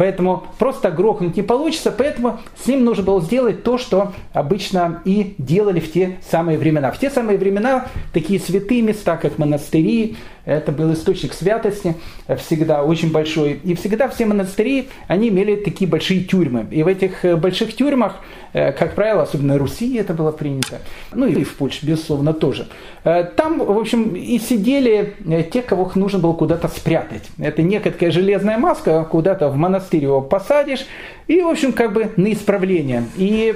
[0.00, 5.34] Поэтому просто грохнуть не получится, поэтому с ним нужно было сделать то, что обычно и
[5.36, 6.90] делали в те самые времена.
[6.90, 11.96] В те самые времена такие святые места, как монастыри, это был источник святости,
[12.38, 13.60] всегда очень большой.
[13.62, 16.66] И всегда все монастыри, они имели такие большие тюрьмы.
[16.70, 18.16] И в этих э, больших тюрьмах,
[18.54, 20.78] э, как правило, особенно в Руси это было принято,
[21.12, 22.68] ну и в Польше, безусловно, тоже.
[23.04, 25.14] Э, там, в общем, и сидели
[25.52, 27.28] те, кого нужно было куда-то спрятать.
[27.38, 30.86] Это некая железная маска, куда-то в монастырь его посадишь,
[31.26, 33.04] и, в общем, как бы на исправление.
[33.16, 33.54] И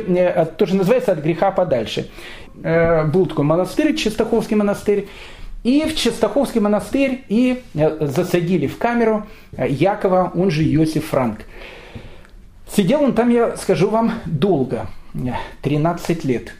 [0.56, 2.08] тоже называется «от греха подальше».
[2.54, 5.08] Был такой монастырь, Чистаховский монастырь,
[5.64, 11.40] и в Чистаховский монастырь и э, засадили в камеру э, Якова, он же Иосиф Франк.
[12.70, 14.88] Сидел он там, я скажу вам, долго,
[15.62, 16.52] 13 лет.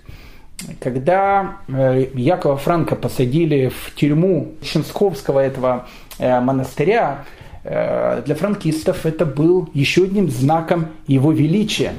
[0.81, 5.87] Когда э, Якова Франка посадили в тюрьму Ченсковского этого
[6.19, 11.95] э, монастыря, э, для франкистов это был еще одним знаком его величия.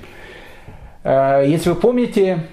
[1.03, 2.45] Если вы помните,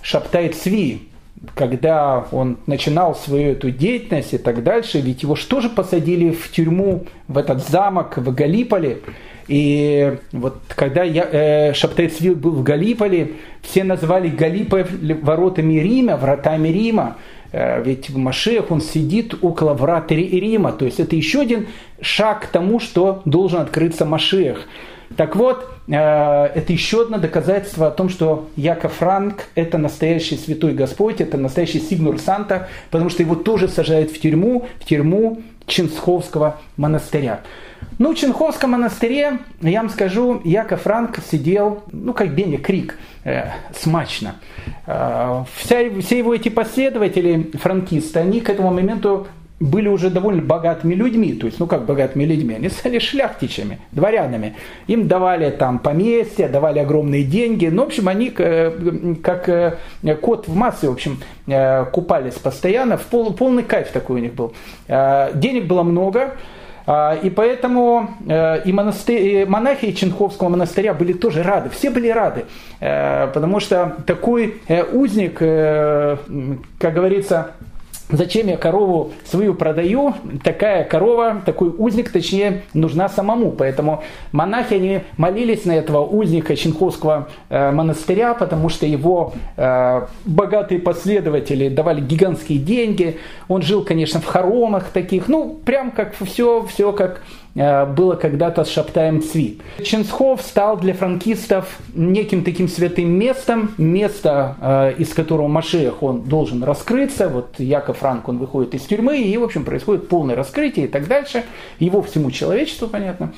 [0.00, 1.08] Шаптай Цви,
[1.56, 6.52] когда он начинал свою эту деятельность и так дальше, ведь его что же посадили в
[6.52, 9.00] тюрьму, в этот замок в Галиполе,
[9.48, 14.86] и вот когда я, э, Шаптайцвил был в Галиполе, все назвали Галиполь
[15.20, 17.16] воротами Рима, вратами Рима.
[17.52, 20.72] Э, ведь Машех он сидит около врат Рима.
[20.72, 21.68] То есть это еще один
[22.00, 24.66] шаг к тому, что должен открыться Машех.
[25.16, 30.72] Так вот, э, это еще одно доказательство о том, что Яков Франк– это настоящий святой
[30.72, 36.56] Господь, это настоящий Сигнур Санта, потому что его тоже сажают в тюрьму, в тюрьму Чинсковского
[36.76, 37.40] монастыря.
[37.98, 43.50] Ну, в Чинховском монастыре, я вам скажу, Яков Франк сидел, ну, как Беня Крик, э,
[43.78, 44.36] смачно.
[44.86, 49.26] Э, вся, все его эти последователи, франкисты, они к этому моменту
[49.62, 54.56] были уже довольно богатыми людьми, то есть, ну как богатыми людьми, они стали шляхтичами, дворянами.
[54.88, 59.76] Им давали там поместья, давали огромные деньги, ну, в общем, они э, как э,
[60.20, 64.34] кот в массе, в общем, э, купались постоянно, в пол, полный кайф такой у них
[64.34, 64.52] был.
[64.88, 66.34] Денег было много,
[66.86, 72.44] и поэтому и, монастырь, и монахи Ченховского монастыря были тоже рады, все были рады,
[72.80, 74.60] потому что такой
[74.92, 77.52] узник, как говорится,
[78.12, 80.14] Зачем я корову свою продаю?
[80.44, 83.52] Такая корова, такой узник, точнее, нужна самому.
[83.52, 90.78] Поэтому монахи, они молились на этого узника Чинховского э, монастыря, потому что его э, богатые
[90.78, 93.18] последователи давали гигантские деньги.
[93.48, 95.28] Он жил, конечно, в хоромах таких.
[95.28, 97.22] Ну, прям как все, все как
[97.54, 99.60] было когда-то с Шаптаем Цви.
[99.84, 106.62] Ченсхов стал для франкистов неким таким святым местом, место, э, из которого Машех он должен
[106.64, 107.28] раскрыться.
[107.28, 111.06] Вот Яков Франк, он выходит из тюрьмы, и, в общем, происходит полное раскрытие и так
[111.06, 111.44] дальше.
[111.78, 113.34] Его всему человечеству, понятно.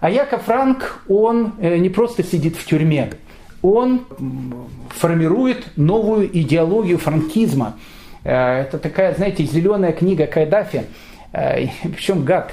[0.00, 3.12] А Яков Франк, он э, не просто сидит в тюрьме,
[3.62, 4.06] он
[4.90, 7.74] формирует новую идеологию франкизма.
[8.22, 11.04] Это такая, знаете, зеленая книга Кайдафи– Э,
[11.36, 12.50] Причем гад.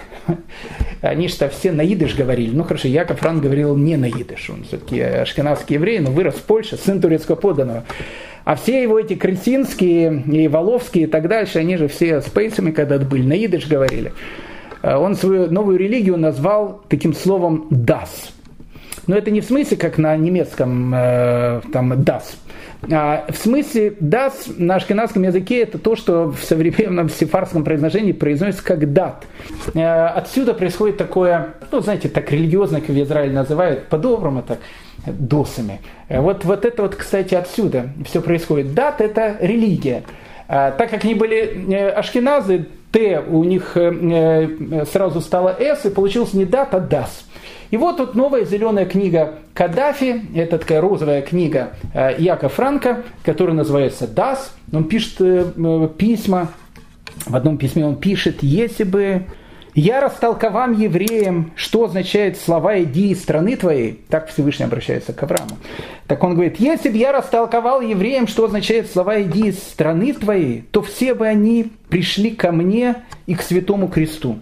[1.02, 2.54] Они что все на идыш говорили.
[2.54, 4.50] Ну хорошо, Яков Франк говорил не на идыш.
[4.50, 7.86] Он все-таки ашкенадский еврей, но вырос в Польше, сын турецкого подданного.
[8.43, 12.72] А все его эти крестинские и воловские и так дальше, они же все с пейсами
[12.72, 14.12] когда-то были, на идыш говорили.
[14.82, 18.32] Э, он свою новую религию назвал таким словом «das».
[19.08, 22.24] Но это не в смысле, как на немецком э, там «das»,
[22.92, 28.63] а, в смысле «дас» на ашкенадском языке это то, что в современном сефарском произношении произносится
[28.63, 29.26] как «дат».
[29.74, 34.60] Э, отсюда происходит такое, ну, знаете, так религиозно, как в Израиле называют, по-доброму так,
[35.06, 35.80] досами.
[36.10, 38.74] Э, вот, вот это вот, кстати, отсюда все происходит.
[38.74, 40.04] Дат– это религия.
[40.48, 43.75] Э, так как они были ашкеназы, Т у них
[44.89, 47.25] сразу стало С, и получилось не дат, а дас.
[47.73, 53.56] И вот тут новая зеленая книга Каддафи, это такая розовая книга э, Яка Франка, которая
[53.56, 54.51] называется «Das».
[54.71, 56.49] Он пишет э, э, письма,
[57.25, 59.23] в одном письме он пишет, если бы
[59.75, 65.23] я растолковал вам, евреям, что означает слова «иди из страны твоей», так Всевышний обращается к
[65.23, 65.57] Аврааму.
[66.07, 70.63] Так он говорит, если бы я растолковал евреям, что означает слова «иди из страны твоей»,
[70.71, 74.39] то все бы они пришли ко мне и к святому кресту.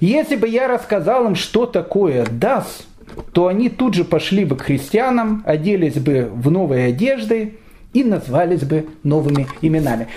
[0.00, 2.84] Если бы я рассказал им, что такое дас,
[3.32, 7.58] то они тут же пошли бы к христианам, оделись бы в новые одежды
[7.92, 10.08] и назвались бы новыми именами.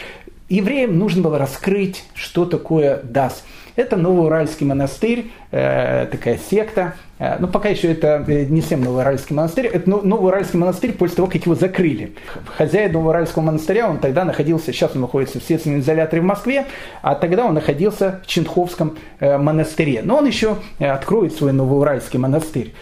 [0.49, 3.43] Евреям нужно было раскрыть, что такое дас.
[3.77, 6.95] Это Новоуральский монастырь, э, такая секта.
[7.19, 9.67] Э, ну, пока еще это э, не всем Новоуральский монастырь.
[9.67, 12.13] Это Новоуральский монастырь после того, как его закрыли.
[12.57, 16.65] Хозяин Новоуральского монастыря, он тогда находился, сейчас он находится в следственном изоляторе в Москве,
[17.03, 20.01] а тогда он находился в Чинховском э, монастыре.
[20.03, 22.73] Но он еще откроет свой Новоуральский монастырь.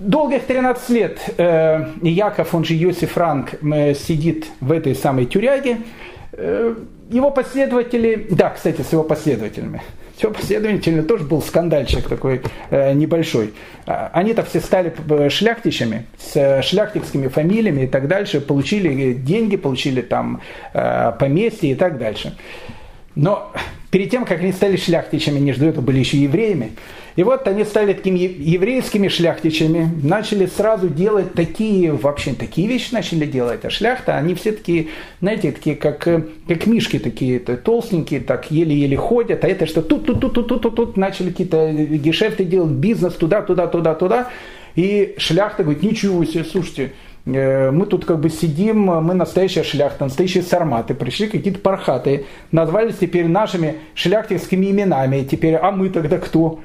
[0.00, 1.18] Долгих 13 лет
[2.02, 3.54] Яков, он же Йосиф Франк,
[3.94, 5.78] сидит в этой самой тюряге.
[7.10, 9.82] Его последователи, да, кстати, с его последователями,
[10.16, 12.40] с его последователями тоже был скандальчик такой
[12.70, 13.52] э, небольшой.
[13.86, 19.56] А, они-то все стали э, шляхтичами, с э, шляхтикскими фамилиями и так дальше, получили деньги,
[19.56, 20.40] получили там
[20.72, 22.36] э, поместье и так дальше.
[23.14, 23.52] Но
[23.90, 26.72] перед тем, как они стали шляхтичами, они же до этого были еще евреями,
[27.16, 33.24] и вот они стали такими еврейскими шляхтичами, начали сразу делать такие, вообще такие вещи начали
[33.24, 33.64] делать.
[33.64, 34.88] А шляхта, они все такие,
[35.20, 39.44] знаете, такие, как, как мишки такие, толстенькие, так еле-еле ходят.
[39.44, 43.14] А это что тут, тут, тут, тут, тут, тут, тут начали какие-то гешефты делать, бизнес
[43.14, 44.28] туда, туда, туда, туда.
[44.74, 50.42] И шляхта говорит, ничего себе, слушайте, мы тут как бы сидим, мы настоящая шляхта, настоящие
[50.42, 56.60] сарматы, пришли какие-то пархаты, назвались теперь нашими шляхтинскими именами, теперь, а мы тогда кто?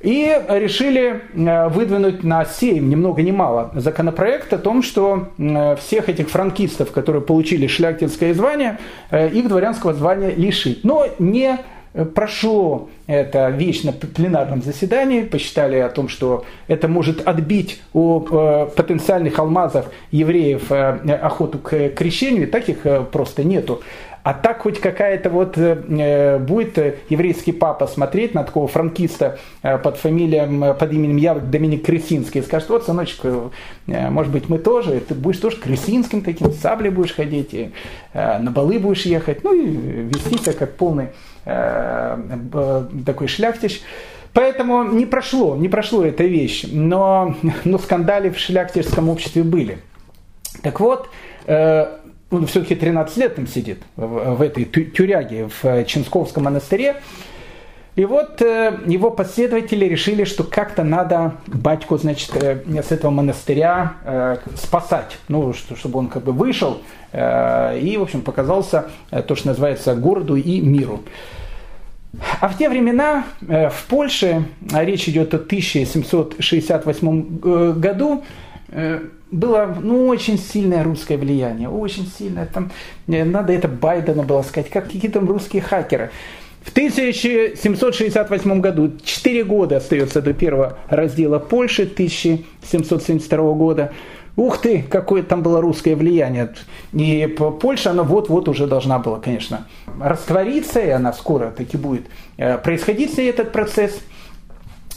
[0.00, 5.76] И решили э, выдвинуть на Сейм, ни много ни мало, законопроект о том, что э,
[5.76, 8.78] всех этих франкистов, которые получили шляхтинское звание,
[9.12, 10.84] их дворянского звания лишить.
[10.84, 11.58] Но не
[12.14, 18.66] прошло эта вещь на пленарном заседании, посчитали о том, что это может отбить у э,
[18.76, 23.82] потенциальных алмазов евреев э, охоту к крещению, таких э, просто нету.
[24.22, 26.78] А так хоть какая-то вот будет
[27.08, 32.68] еврейский папа смотреть на такого франкиста под фамилием, под именем я Доминик Кресинский и скажет,
[32.68, 33.24] вот, сыночек,
[33.86, 37.70] может быть, мы тоже, ты будешь тоже Кресинским таким, с саблей будешь ходить, и
[38.12, 41.08] на балы будешь ехать, ну и вести себя как полный
[41.44, 42.18] Э,
[43.06, 43.82] такой шляхтич.
[44.32, 49.78] Поэтому не прошло, не прошло эта вещь, но, но скандали в шляхтичском обществе были.
[50.62, 51.08] Так вот,
[51.46, 51.98] э,
[52.30, 56.96] он все-таки 13 лет там сидит, в, в этой тюряге, в Чинсковском монастыре.
[57.96, 63.94] И вот э, его последователи решили, что как-то надо батьку, значит, э, с этого монастыря
[64.04, 69.22] э, спасать, ну, что, чтобы он как бы вышел э, и, в общем, показался э,
[69.22, 71.00] то, что называется городу и миру.
[72.40, 78.22] А в те времена э, в Польше, а речь идет о 1768 э, году,
[78.68, 82.46] э, было ну, очень сильное русское влияние, очень сильное.
[82.46, 82.70] Там,
[83.06, 86.10] надо это Байдена было сказать, как какие там русские хакеры.
[86.62, 93.92] В 1768 году, 4 года остается до первого раздела Польши, 1772 года,
[94.36, 96.54] Ух ты, какое там было русское влияние.
[96.92, 97.26] И
[97.60, 99.66] Польша, она вот-вот уже должна была, конечно,
[100.00, 104.00] раствориться, и она скоро таки будет э, происходить этот процесс.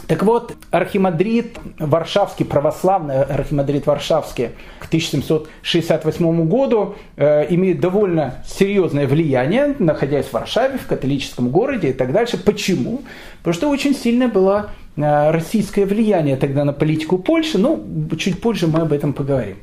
[0.07, 9.75] Так вот, архимандрит Варшавский, православный архимандрит Варшавский к 1768 году э, имеет довольно серьезное влияние,
[9.79, 12.37] находясь в Варшаве, в католическом городе и так дальше.
[12.37, 13.03] Почему?
[13.39, 17.83] Потому что очень сильная была Э, российское влияние тогда на политику Польши, ну,
[18.17, 19.57] чуть позже мы об этом поговорим.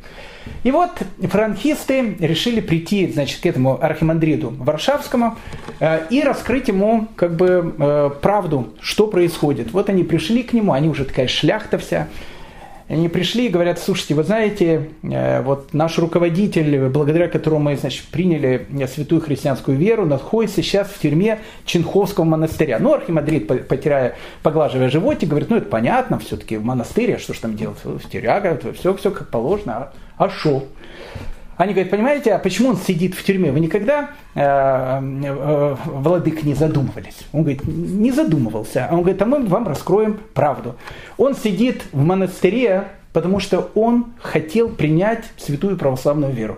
[0.63, 0.91] И вот
[1.23, 5.37] франкисты решили прийти, значит, к этому архимандриту Варшавскому
[5.81, 9.73] э, и раскрыть ему, как бы, э, правду, что происходит.
[9.73, 12.09] Вот они пришли к нему, они уже такая шляхта вся,
[12.91, 18.05] они пришли и говорят, слушайте, вы знаете, э, вот наш руководитель, благодаря которому мы, значит,
[18.07, 22.79] приняли святую христианскую веру, находится сейчас в тюрьме Чинховского монастыря.
[22.81, 27.39] Ну, архимандрит, потеряя, поглаживая животик, говорит, ну, это понятно, все-таки в монастыре, а что ж
[27.39, 30.65] там делать, в тюряга, все, все как положено, а что?
[31.61, 33.53] Они говорят, понимаете, а почему он сидит в тюрьме?
[33.53, 37.19] Вы никогда, э, э, владык, не задумывались?
[37.33, 38.87] Он говорит, не задумывался.
[38.91, 40.77] А он говорит, а мы вам раскроем правду.
[41.19, 46.57] Он сидит в монастыре, потому что он хотел принять святую православную веру.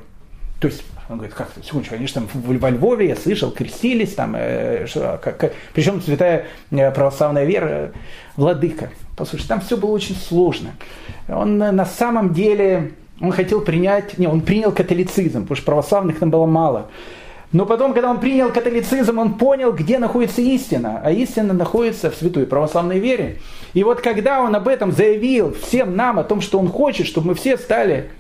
[0.60, 4.36] То есть он говорит, как секундочку, они же там во Львове, я слышал, крестились, там,
[4.38, 7.90] э, что, как, как, причем святая э, православная вера,
[8.36, 8.90] владыка.
[9.16, 10.76] Послушайте, там все было очень сложно.
[11.26, 16.30] Он на самом деле он хотел принять, не, он принял католицизм, потому что православных там
[16.30, 16.88] было мало.
[17.52, 21.00] Но потом, когда он принял католицизм, он понял, где находится истина.
[21.04, 23.38] А истина находится в святой православной вере.
[23.74, 27.28] И вот когда он об этом заявил всем нам, о том, что он хочет, чтобы
[27.28, 28.10] мы все стали,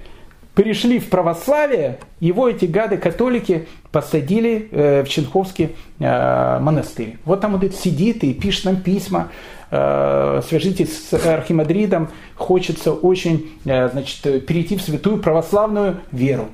[0.54, 7.16] перешли в православие, его эти гады-католики посадили э, в Ченховский э, монастырь.
[7.24, 9.30] Вот там он сидит и пишет нам письма,
[9.72, 16.48] свяжитесь с Архимадридом, хочется очень э, значит, перейти в святую православную веру.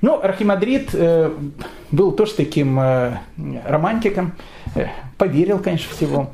[0.00, 1.30] Ну, Архимадрид э,
[1.90, 2.80] был тоже таким
[3.66, 4.32] романтиком,
[5.18, 6.30] поверил, конечно, всего.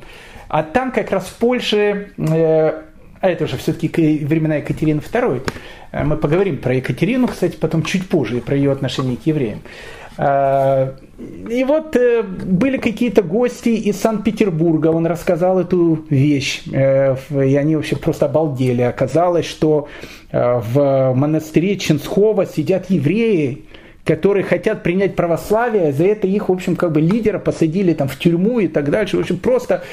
[0.47, 2.83] А там как раз в Польше, а
[3.21, 5.47] это уже все-таки времена Екатерины II,
[6.05, 9.61] мы поговорим про Екатерину, кстати, потом чуть позже, про ее отношение к евреям.
[10.17, 10.95] А,
[11.49, 17.75] и вот э, были какие-то гости из Санкт-Петербурга, он рассказал эту вещь, э, и они
[17.75, 18.81] вообще просто обалдели.
[18.81, 19.87] Оказалось, что
[20.31, 23.65] э, в монастыре Ченсхова сидят евреи,
[24.05, 28.17] которые хотят принять православие, за это их, в общем, как бы лидера посадили там в
[28.17, 29.17] тюрьму и так дальше.
[29.17, 29.83] В общем, просто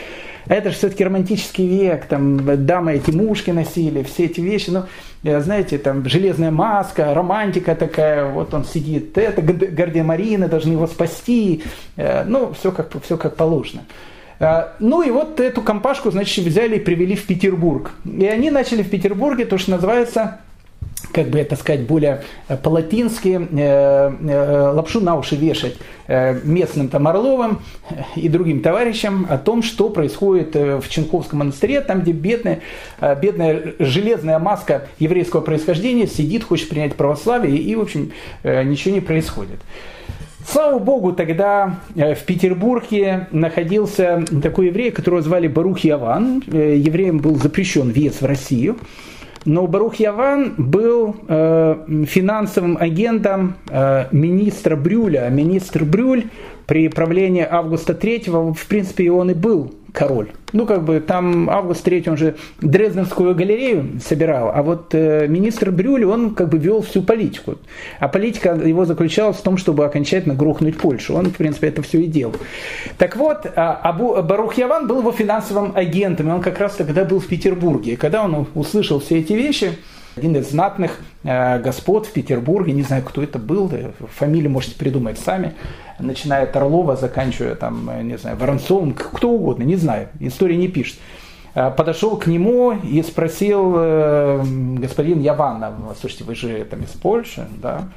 [0.51, 4.83] это же все-таки романтический век, там дамы эти мушки носили, все эти вещи, ну,
[5.23, 10.89] э, знаете, там железная маска, романтика такая, вот он сидит, это Гордия Марина, должны его
[10.89, 11.63] спасти,
[11.97, 13.83] э, ну, все как, все как положено.
[14.41, 17.93] Э, ну и вот эту компашку, значит, взяли и привели в Петербург.
[18.05, 20.41] И они начали в Петербурге то, что называется
[21.13, 22.23] как бы это сказать, более
[22.63, 25.77] по-латински, э, э, лапшу на уши вешать
[26.07, 27.61] э, местным там Орловым
[28.17, 32.61] и другим товарищам о том, что происходит в Ченковском монастыре, там, где бедная,
[33.21, 38.13] бедная железная маска еврейского происхождения сидит, хочет принять православие, и, в общем,
[38.45, 39.61] ничего не происходит.
[40.47, 46.43] Слава Богу, тогда в Петербурге находился такой еврей, которого звали Барух Яван.
[46.47, 48.79] Евреем был запрещен въезд в Россию.
[49.45, 55.29] Но Барух Яван был э, финансовым агентом э, министра Брюля.
[55.31, 56.25] Министр Брюль
[56.67, 60.31] при правлении Августа III, в принципе, он и был король.
[60.53, 65.71] Ну, как бы там Август III, он же Дрезденскую галерею собирал, а вот э, министр
[65.71, 67.57] Брюль, он как бы вел всю политику.
[67.99, 71.15] А политика его заключалась в том, чтобы окончательно грохнуть Польшу.
[71.15, 72.35] Он, в принципе, это все и делал.
[72.99, 77.05] Так вот, а, Абу, Барух Яван был его финансовым агентом, и он как раз тогда
[77.05, 77.93] был в Петербурге.
[77.93, 79.79] И когда он услышал все эти вещи,
[80.17, 83.71] один из знатных э, господ в Петербурге, не знаю, кто это был,
[84.17, 85.55] фамилию можете придумать сами,
[85.99, 90.69] начиная от Орлова, заканчивая там, э, не знаю, Воронцовым, кто угодно, не знаю, история не
[90.69, 90.99] пишет.
[91.55, 93.73] Э, подошел к нему и спросил
[94.79, 97.89] господин Яванов, слушайте, вы же там из Польши, да,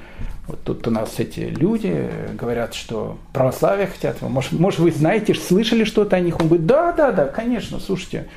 [0.47, 5.83] вот тут у нас эти люди говорят, что православие хотят, может, может вы знаете, слышали
[5.83, 6.39] что-то о них?
[6.39, 8.27] Он говорит, да, да, да, конечно, слушайте,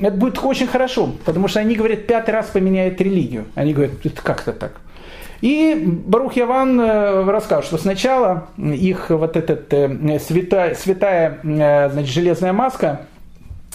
[0.00, 3.46] это будет очень хорошо, потому что они говорят, пятый раз поменяют религию.
[3.54, 4.72] Они говорят, это как-то так.
[5.40, 12.12] И Барух Яван э, расскажет, что сначала их вот этот э, святая, святая э, значит,
[12.12, 13.02] железная маска,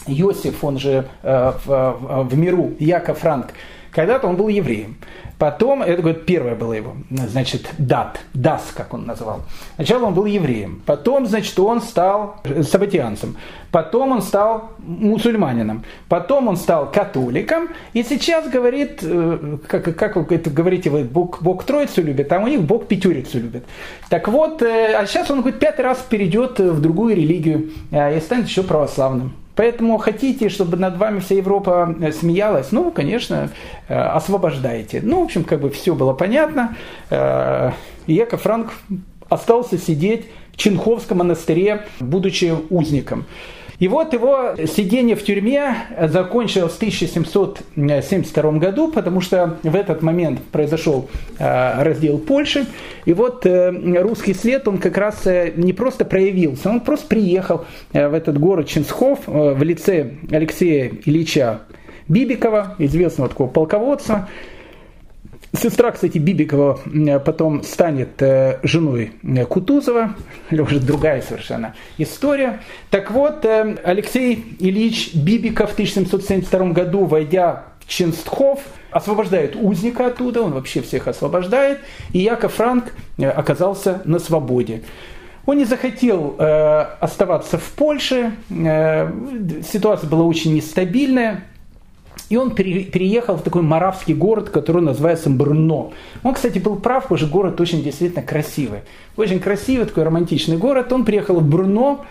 [0.05, 3.53] Иосиф, он же в, в миру, Яков Франк,
[3.94, 4.98] когда-то он был евреем.
[5.38, 9.41] Потом, это говорит, первое было его, значит, дат, дас, как он назвал.
[9.76, 13.36] Сначала он был евреем, потом, значит, он стал сабатианцем,
[13.72, 20.26] потом он стал мусульманином, потом он стал католиком, и сейчас говорит, э, как, как вы
[20.30, 23.66] это говорите, вы Бог, Бог Троицу любит, а у них Бог Пятерицу любит.
[24.10, 28.22] Так вот, э, а сейчас он, говорит, пятый раз перейдет в другую религию э, и
[28.22, 29.34] станет еще православным.
[29.56, 33.49] Поэтому хотите, чтобы над вами вся Европа э, смеялась, ну, конечно,
[33.88, 35.01] э, освобождаете.
[35.04, 36.76] Ну, в общем, как бы все было понятно.
[37.10, 37.72] Э,
[38.08, 38.74] Яков Франк
[39.30, 43.26] остался сидеть в Чинховском монастыре, будучи узником.
[43.84, 50.39] И вот его сидение в тюрьме закончилось в 1772 году, потому что в этот момент
[50.53, 52.65] произошел э, раздел Польши.
[53.03, 57.65] И вот э, русский след, он как раз э, не просто проявился, он просто приехал
[57.91, 61.63] в этот город Чинсхов в лице Алексея Ильича
[62.07, 64.29] Бибикова, известного такого полководца,
[65.56, 66.80] Сестра, кстати, Бибикова
[67.24, 70.16] потом станет э, женой э, Кутузова,
[70.49, 72.60] или уже другая совершенно история.
[72.89, 80.41] Так вот, э, Алексей Ильич Бибиков в 1772 году, войдя в Ченстхов, освобождает узника оттуда,
[80.41, 81.82] он вообще всех освобождает,
[82.14, 84.82] и Яков Франк оказался на свободе.
[85.45, 89.12] Он не захотел э, оставаться в Польше, э,
[89.72, 91.43] ситуация была очень нестабильная,
[92.30, 95.93] и он переехал в такой маравский город, который называется Брно.
[96.24, 98.80] Он, кстати, был прав, потому что город очень действительно красивый.
[99.17, 100.91] Очень красивый, такой романтичный город.
[100.91, 102.05] Он приехал в Брно,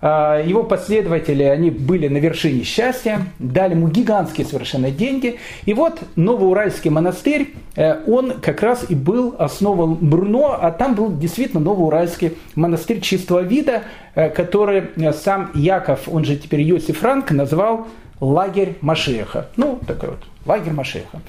[0.00, 5.38] а, его последователи, они были на вершине счастья, дали ему гигантские совершенно деньги.
[5.64, 11.16] И вот Новоуральский монастырь, э, он как раз и был основан Бруно, а там был
[11.16, 13.82] действительно Новоуральский монастырь чистого вида,
[14.14, 17.88] э, который э, сам Яков, он же теперь Йосиф Франк, назвал
[18.20, 19.48] лагерь Машеха.
[19.56, 21.20] Ну, такой вот, лагерь Машеха.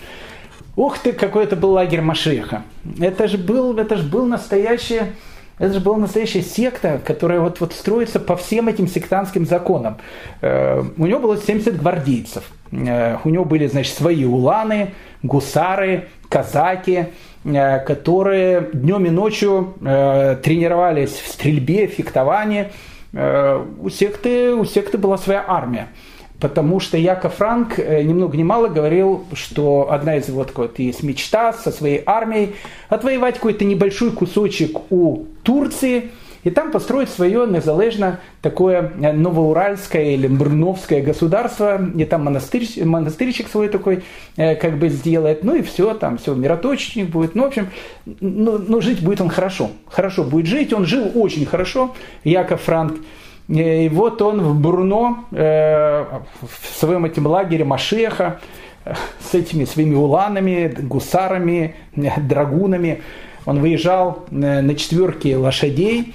[0.76, 2.64] Ух ты, какой это был лагерь Машеха.
[3.00, 5.02] Это же был, это же был настоящий
[5.60, 9.98] это же была настоящая секта, которая вот, вот строится по всем этим сектантским законам.
[10.42, 12.46] Э, у него было 70 гвардейцев.
[12.72, 17.08] Э, у него были, значит, свои уланы, гусары, казаки,
[17.44, 22.70] э, которые днем и ночью тренировались в стрельбе, фехтовании.
[23.12, 25.88] У, секты, у секты была своя армия.
[26.40, 30.80] Потому что Яков Франк э, ни много ни мало говорил, что одна из вот, вот
[30.80, 32.56] есть мечта со своей армией
[32.88, 36.12] отвоевать какой-то небольшой кусочек у Турции
[36.44, 43.50] и там построить свое незалежно такое э, новоуральское или брновское государство, и там монастырь, монастырчик
[43.50, 44.04] свой такой
[44.38, 47.70] э, как бы сделает, ну и все, там все, мироточник будет, ну, в общем,
[48.06, 52.98] ну, ну жить будет он хорошо, хорошо будет жить, он жил очень хорошо, Яков Франк,
[53.50, 56.06] и вот он в Бруно, э,
[56.42, 58.40] в своем этим лагере Машеха,
[58.86, 63.02] э, с этими своими уланами, гусарами, драгунами.
[63.46, 66.14] Он выезжал э, на четверке лошадей.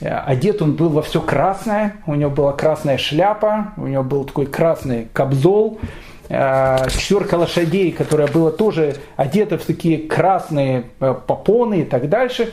[0.00, 1.94] Одет он был во все красное.
[2.06, 5.80] У него была красная шляпа, у него был такой красный кобзол.
[6.28, 12.52] четверка лошадей, которая была тоже одета в такие красные попоны и так дальше.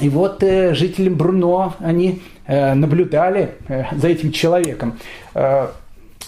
[0.00, 3.56] И вот жители Бруно, они наблюдали
[3.92, 4.98] за этим человеком.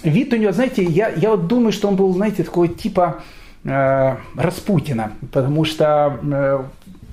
[0.03, 3.23] Вид у него, знаете, я, я вот думаю, что он был, знаете, такой типа
[3.65, 6.69] Распутина, потому что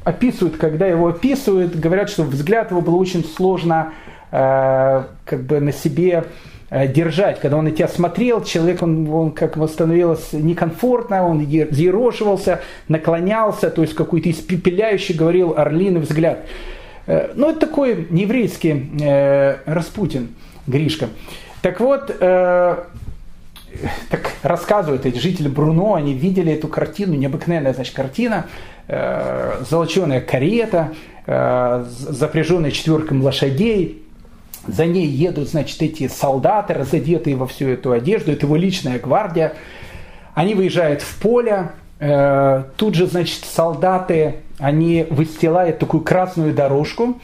[0.08, 3.92] описывают, когда его описывают, говорят, что взгляд его было очень сложно
[4.32, 6.24] э, как бы на себе э,
[6.70, 7.40] держать.
[7.40, 13.70] Когда он на тебя смотрел, человек, он, он как бы становилось некомфортно, он ерошивался, наклонялся,
[13.70, 16.46] то есть какой-то испепеляющий говорил орлиный взгляд.
[17.08, 20.30] Э, ну, это такой еврейский э, Распутин,
[20.68, 21.08] Гришка.
[21.62, 22.84] Так вот, э,
[24.10, 28.46] так рассказывают эти жители Бруно, они видели эту картину, необыкновенная, значит, картина,
[28.88, 30.94] э, золоченая карета,
[31.26, 34.04] э, запряженная четверком лошадей,
[34.68, 39.54] за ней едут, значит, эти солдаты, разодетые во всю эту одежду, это его личная гвардия.
[40.34, 47.20] Они выезжают в поле, э, тут же, значит, солдаты, они выстилают такую красную дорожку,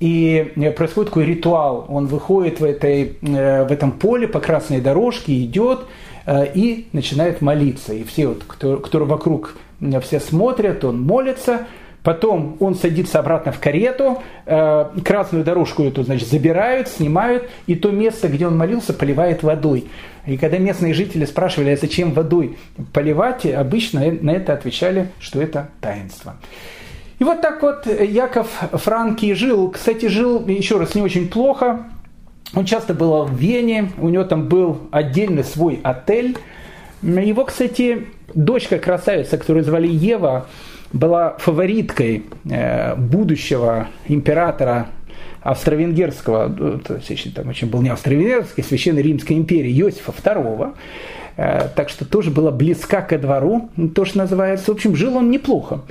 [0.00, 1.86] и э, происходит такой ритуал.
[1.88, 5.86] Он выходит в, этой, э, в этом поле по красной дорожке, идет
[6.30, 7.94] и начинает молиться.
[7.94, 9.56] И все, вот, кто, кто вокруг
[10.02, 11.66] все смотрят, он молится,
[12.08, 18.28] Потом он садится обратно в карету, красную дорожку эту, значит, забирают, снимают, и то место,
[18.28, 19.88] где он молился, поливает водой.
[20.24, 22.56] И когда местные жители спрашивали, а зачем водой
[22.94, 26.36] поливать, обычно на это отвечали, что это таинство.
[27.18, 29.70] И вот так вот Яков Франки жил.
[29.70, 31.88] Кстати, жил, еще раз, не очень плохо.
[32.54, 36.38] Он часто был в Вене, у него там был отдельный свой отель.
[37.02, 40.46] Его, кстати, дочка красавица, которую звали Ева,
[40.92, 44.88] была фавориткой э, будущего императора
[45.42, 50.74] австро-венгерского, ну, то есть там очень был не австро-венгерский, священной Римской империи Иосифа II,
[51.36, 54.72] э, так что тоже была близка ко двору, то, что называется.
[54.72, 55.82] В общем, жил он неплохо.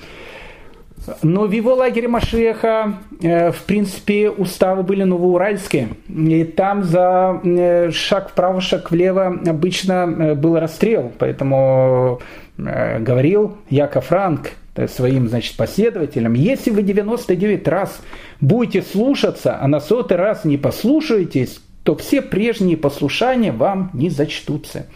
[1.22, 5.90] Но в его лагере Машеха, э, в принципе, уставы были новоуральские.
[6.10, 11.12] И там за э, шаг вправо, шаг влево обычно э, был расстрел.
[11.18, 12.22] Поэтому
[12.58, 14.50] говорил Яков Франк
[14.86, 18.00] своим значит, последователям, если вы 99 раз
[18.40, 24.88] будете слушаться, а на сотый раз не послушаетесь, то все прежние послушания вам не зачтутся.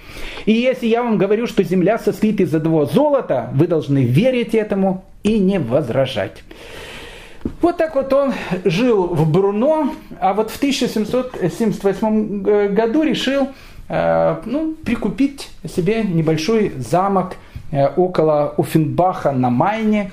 [0.46, 5.06] И если я вам говорю, что земля состоит из одного золота, вы должны верить этому
[5.24, 6.44] и не возражать.
[7.62, 8.34] Вот так вот он
[8.66, 13.48] жил в Бруно, а вот в 1778 году решил
[13.88, 20.12] э, ну, прикупить себе небольшой замок э, около Уфенбаха на Майне.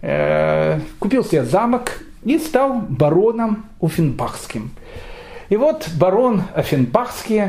[0.00, 4.70] Э, купил себе замок и стал бароном Уфенбахским.
[5.48, 7.44] И вот барон Офенбахский,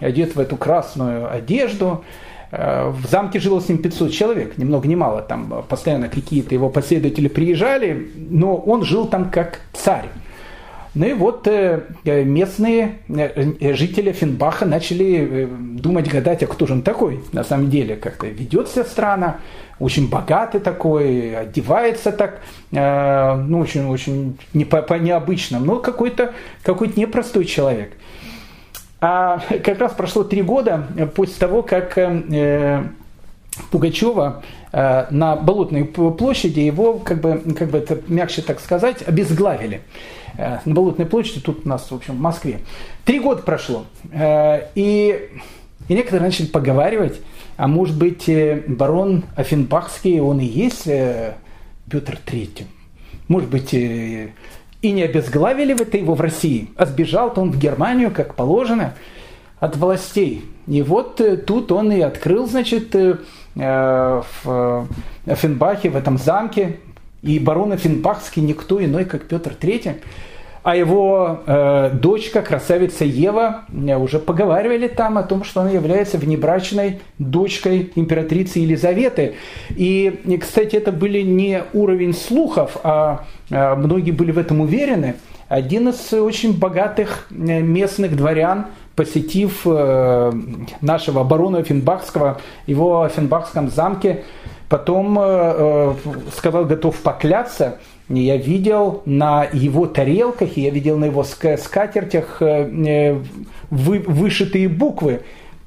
[0.00, 2.04] одет в эту красную одежду,
[2.50, 6.54] э, в замке жило с ним 500 человек, ни много ни мало, там постоянно какие-то
[6.54, 10.08] его последователи приезжали, но он жил там как царь.
[10.94, 16.82] Ну и вот э, э, местные жители Финбаха начали думать, гадать, а кто же он
[16.82, 19.38] такой на самом деле, как-то ведет себя странно,
[19.78, 22.40] очень богатый такой, одевается так,
[22.72, 26.32] э, ну, очень, очень не по, по необычному, но какой-то
[26.62, 27.92] какой непростой человек.
[29.00, 32.82] А как раз прошло три года после того, как э,
[33.70, 39.82] Пугачева э, на Болотной площади его, как бы, как бы это мягче так сказать, обезглавили.
[40.38, 42.60] Э, на Болотной площади, тут у нас, в общем, в Москве.
[43.04, 43.86] Три года прошло.
[44.12, 45.30] Э, и,
[45.88, 47.20] и некоторые начали поговаривать,
[47.56, 52.66] а может быть, э, барон Афинбахский, он и есть Петр III.
[53.26, 54.32] Может быть, и
[54.80, 58.94] не обезглавили в это его в России, а сбежал-то он в Германию, как положено,
[59.58, 60.44] от властей.
[60.68, 62.94] И вот тут он и открыл, значит,
[63.54, 64.86] в
[65.26, 66.78] Финбахе, в этом замке,
[67.22, 70.00] и барон Финбахский никто иной, как Петр III
[70.68, 76.18] а его э, дочка, красавица Ева, э, уже поговаривали там о том, что она является
[76.18, 79.36] внебрачной дочкой императрицы Елизаветы.
[79.70, 85.14] И, кстати, это были не уровень слухов, а, а многие были в этом уверены.
[85.48, 90.32] Один из очень богатых э, местных дворян, посетив э,
[90.82, 94.24] нашего барона Финбахского, его в Финбахском замке,
[94.68, 95.94] потом э, э,
[96.36, 97.78] сказал, готов покляться,
[98.08, 103.20] я видел на его тарелках, я видел на его скатертях э, э,
[103.70, 105.22] вышитые буквы.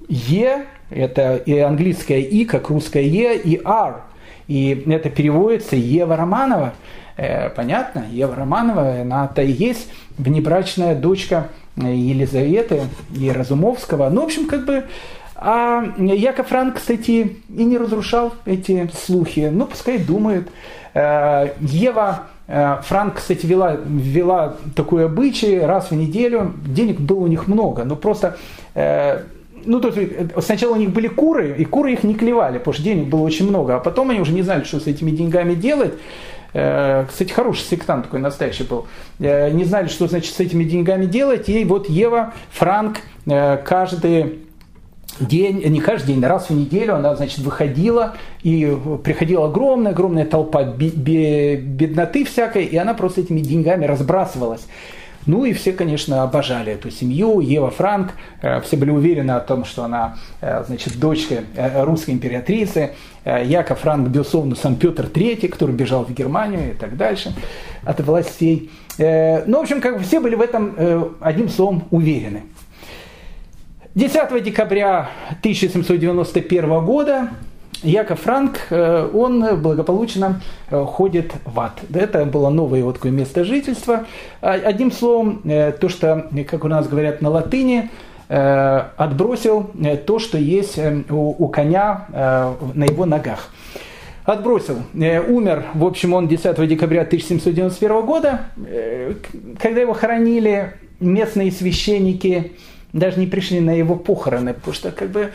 [0.10, 4.02] Е, это и английское И, как русское Е, и Р.
[4.48, 6.74] И это переводится Ева Романова.
[7.16, 12.82] Э, понятно, Ева Романова, она-то и есть внебрачная дочка Елизаветы
[13.16, 14.10] и Разумовского.
[14.10, 14.86] Ну, в общем, как бы
[15.44, 19.50] А Яков Франк, кстати, и не разрушал эти слухи.
[19.52, 20.48] Ну, пускай думают.
[20.94, 26.54] Ева Франк, кстати, вела, вела такой обычай раз в неделю.
[26.64, 28.38] Денег было у них много, но просто
[29.66, 32.74] ну, то есть э, сначала у них были куры, и куры их не клевали, потому
[32.74, 35.54] что денег было очень много, а потом они уже не знали, что с этими деньгами
[35.54, 35.94] делать.
[36.54, 38.88] Э, кстати, хороший сектант такой настоящий был.
[39.20, 41.50] Э, не знали, что значит с этими деньгами делать.
[41.50, 44.40] И вот Ева Франк каждый
[45.28, 52.26] день, не каждый день, раз в неделю она, значит, выходила, и приходила огромная-огромная толпа бедноты
[52.26, 54.66] всякой, и она просто этими деньгами разбрасывалась.
[55.26, 57.40] Ну и все, конечно, обожали эту семью.
[57.40, 58.12] Ева Франк,
[58.42, 62.92] э, все были уверены о том, что она, э, значит, дочка э, русской императрицы.
[63.24, 67.36] Яков Франк, безусловно, сам Петр III, который бежал в Германию и так дальше
[67.84, 68.72] от властей.
[68.98, 72.42] Ну, в общем, как бы все были в этом одним словом уверены.
[73.94, 75.10] 10 декабря
[75.42, 77.30] 1791 года
[77.84, 80.40] Яков Франк, э, он благополучно
[80.70, 81.80] э, ходит в ад.
[81.94, 84.06] Это было новое его такое место жительства.
[84.42, 87.90] А, одним словом, э, то, что, как у нас говорят на латыни,
[88.30, 89.72] отбросил
[90.06, 90.80] то, что есть
[91.10, 93.50] у, у коня на его ногах.
[94.24, 94.78] Отбросил.
[94.94, 98.46] Умер, в общем, он 10 декабря 1791 года.
[99.60, 102.54] Когда его хоронили, местные священники
[102.94, 105.32] даже не пришли на его похороны, потому что как бы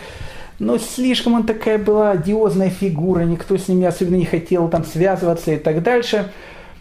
[0.58, 5.52] но слишком он такая была одиозная фигура, никто с ними особенно не хотел там связываться
[5.52, 6.32] и так дальше.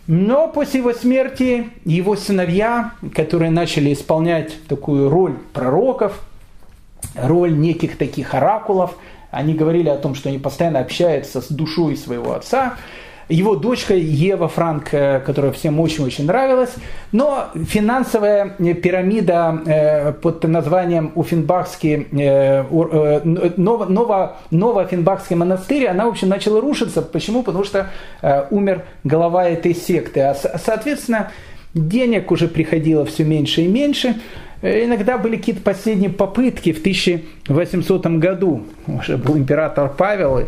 [0.07, 6.21] Но после его смерти его сыновья, которые начали исполнять такую роль пророков,
[7.15, 8.95] роль неких таких оракулов,
[9.31, 12.77] они говорили о том, что они постоянно общаются с душой своего отца,
[13.29, 16.73] его дочка Ева Франк, э, которая всем очень-очень нравилась.
[17.11, 22.63] Но финансовая пирамида э, под названием Уфенбахский, э,
[23.57, 27.01] Ново, Ново, Ново-Финбахский монастырь, она, в общем, начала рушиться.
[27.01, 27.41] Почему?
[27.43, 27.89] Потому что
[28.51, 30.21] умер глава этой секты.
[30.21, 31.31] А, соответственно,
[31.73, 34.15] денег уже приходило все меньше и меньше.
[34.61, 38.63] Иногда были какие-то последние попытки в 1800 году.
[38.87, 40.45] Уже был император Павел, Э,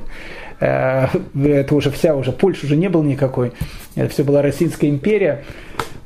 [0.60, 3.52] это уже вся уже, Польша уже не было никакой,
[3.96, 5.44] это все была Российская империя,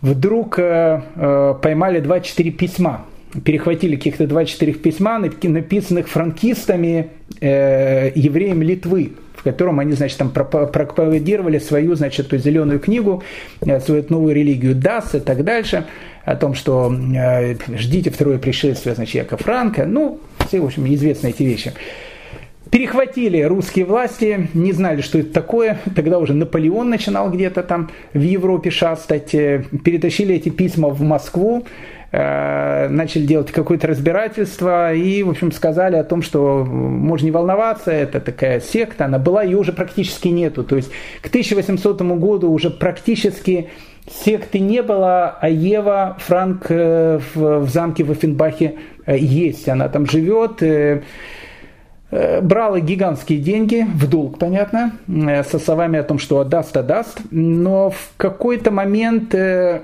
[0.02, 3.06] вдруг э, э, поймали 24 письма,
[3.46, 11.96] перехватили каких-то 24 письма, написанных франкистами, евреям Литвы, в котором они, значит, там пропагандировали свою,
[11.96, 13.24] значит, эту зеленую книгу,
[13.84, 15.86] свою новую религию ДАС и так дальше,
[16.26, 16.94] о том, что
[17.76, 21.74] ждите второе пришествие, значит, Яков Франка, ну, все, в общем, известны эти вещи.
[22.72, 25.80] Перехватили русские власти, не знали, что это такое.
[25.94, 29.36] Тогда уже Наполеон начинал где-то там в Европе шастать.
[29.36, 31.66] Э, перетащили эти письма в Москву,
[32.14, 37.92] э, начали делать какое-то разбирательство и, в общем, сказали о том, что можно не волноваться,
[37.92, 40.64] это такая секта, она была, ее уже практически нету.
[40.64, 40.92] То есть
[41.22, 43.68] к 1800 году уже практически
[44.10, 48.76] секты не было, а Ева Франк э, в, замке в Офенбахе
[49.08, 50.64] есть, она там живет.
[52.12, 57.22] Э, брала гигантские деньги, в долг, понятно, э, со словами о том, что отдаст, отдаст,
[57.32, 59.82] но в какой-то момент э,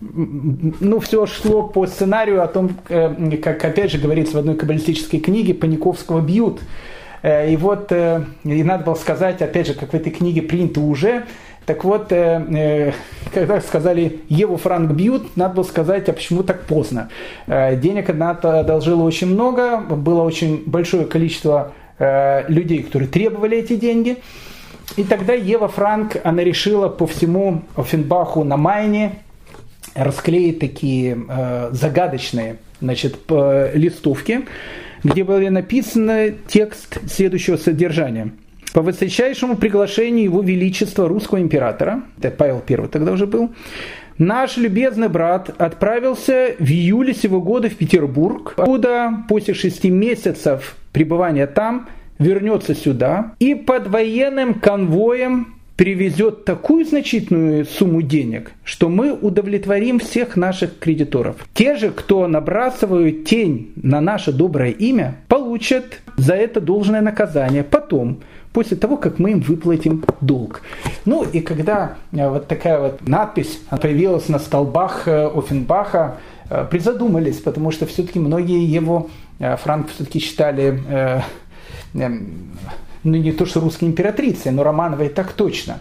[0.00, 5.54] ну, все шло по сценарию о том, как опять же говорится в одной каббалистической книге,
[5.54, 6.60] Паниковского бьют.
[7.22, 11.24] И вот, и надо было сказать, опять же, как в этой книге принято уже,
[11.66, 12.92] так вот, э, э,
[13.32, 17.08] когда сказали Еву Франк бьют, надо было сказать, а почему так поздно.
[17.46, 21.72] Э, денег она одолжила очень много, было очень большое количество
[22.48, 24.16] людей, которые требовали эти деньги.
[24.96, 29.20] И тогда Ева Франк, она решила по всему Офенбаху на Майне
[29.94, 31.16] расклеить такие
[31.70, 34.40] загадочные значит, листовки,
[35.04, 38.32] где были написаны текст следующего содержания–
[38.74, 43.54] по высочайшему приглашению Его Величества русского императора, это Павел I тогда уже был,
[44.18, 51.46] наш любезный брат отправился в июле сего года в Петербург, откуда после шести месяцев пребывания
[51.46, 60.00] там вернется сюда и под военным конвоем привезет такую значительную сумму денег, что мы удовлетворим
[60.00, 61.36] всех наших кредиторов.
[61.54, 67.62] Те же, кто набрасывают тень на наше доброе имя, получат за это должное наказание.
[67.62, 68.20] Потом
[68.54, 70.62] после того, как мы им выплатим долг.
[71.04, 77.40] Ну и когда э, вот такая вот надпись появилась на столбах э, Офенбаха, э, призадумались,
[77.40, 80.80] потому что все-таки многие его, Франк все-таки считали,
[81.92, 82.12] ну
[83.02, 85.80] не то что русской императрицей, но Романовой так точно.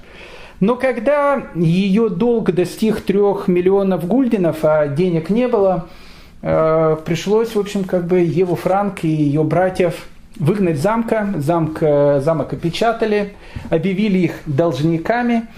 [0.60, 5.88] Но когда ее долг достиг трех миллионов гульденов, а денег не было,
[6.42, 10.08] пришлось, в общем, как бы Еву Франк и ее братьев
[10.38, 13.34] выгнать замка, замк, замок опечатали,
[13.70, 15.48] объявили их должниками–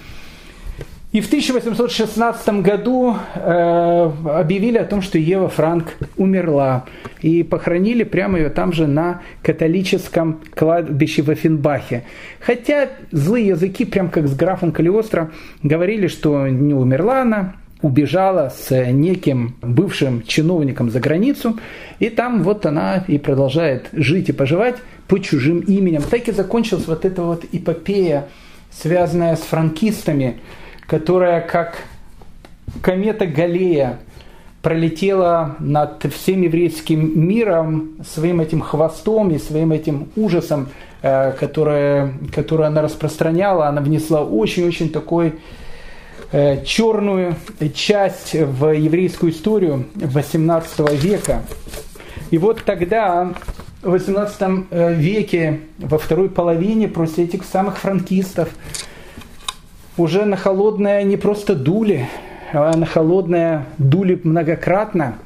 [1.16, 6.84] и в 1816 году э, объявили о том, что Ева Франк умерла.
[7.22, 12.04] И похоронили прямо ее там же на католическом кладбище в Эффенбахе.
[12.42, 15.32] Хотя злые языки, прям как с графом Калиостро,
[15.64, 17.56] говорили, что не умерла она,
[17.86, 21.60] убежала с неким бывшим чиновником за границу,
[22.00, 24.78] и там вот она и продолжает жить и поживать
[25.08, 26.02] под чужим именем.
[26.02, 28.28] Так и закончилась вот эта вот эпопея,
[28.72, 30.40] связанная с франкистами,
[30.88, 31.78] которая как
[32.82, 34.00] комета Галея
[34.64, 40.70] пролетела над всем еврейским миром своим этим хвостом и своим этим ужасом,
[41.04, 45.32] э, которое, которое она распространяла, она внесла очень-очень такой э,
[46.32, 47.36] черную
[47.74, 51.42] часть в еврейскую историю 18 века.
[52.32, 53.34] И вот тогда,
[53.82, 58.50] в 18 э, веке, во второй половине, после этих самых франкистов,
[59.98, 62.10] уже на холодное не просто дули,
[62.52, 65.18] а на холодное дули многократно,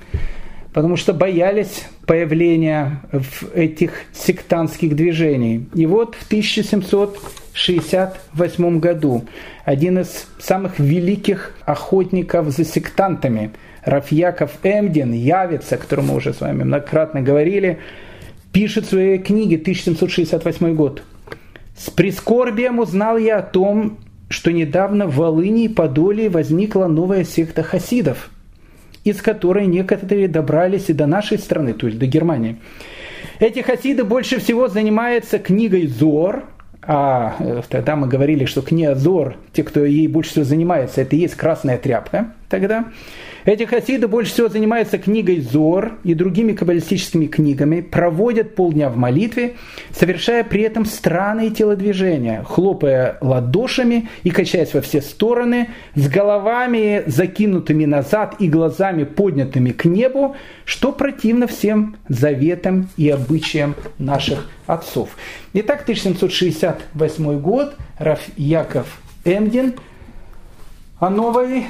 [0.73, 5.69] потому что боялись появления в этих сектантских движений.
[5.75, 9.25] И вот в 1768 году
[9.63, 13.51] один из самых великих охотников за сектантами,
[13.85, 17.77] Рафьяков Эмдин, Явец, о котором мы уже с вами многократно говорили,
[18.51, 21.03] пишет в своей книге 1768 год.
[21.77, 23.99] «С прискорбием узнал я о том,
[24.29, 28.31] что недавно в Волыни и Подоле возникла новая секта хасидов,
[29.03, 32.57] из которой некоторые добрались и до нашей страны, то есть до Германии.
[33.39, 36.45] Эти хасиды больше всего занимаются книгой Зор,
[36.81, 41.15] а э, тогда мы говорили, что книга Зор, те, кто ей больше всего занимается, это
[41.15, 42.85] и есть красная тряпка тогда.
[43.45, 49.55] Эти хасиды больше всего занимаются книгой Зор и другими каббалистическими книгами, проводят полдня в молитве,
[49.91, 57.85] совершая при этом странные телодвижения, хлопая ладошами и качаясь во все стороны, с головами закинутыми
[57.85, 60.35] назад и глазами поднятыми к небу,
[60.65, 65.09] что противно всем заветам и обычаям наших отцов.
[65.53, 69.73] Итак, 1768 год, Раф Яков Эмдин
[70.99, 71.65] о новой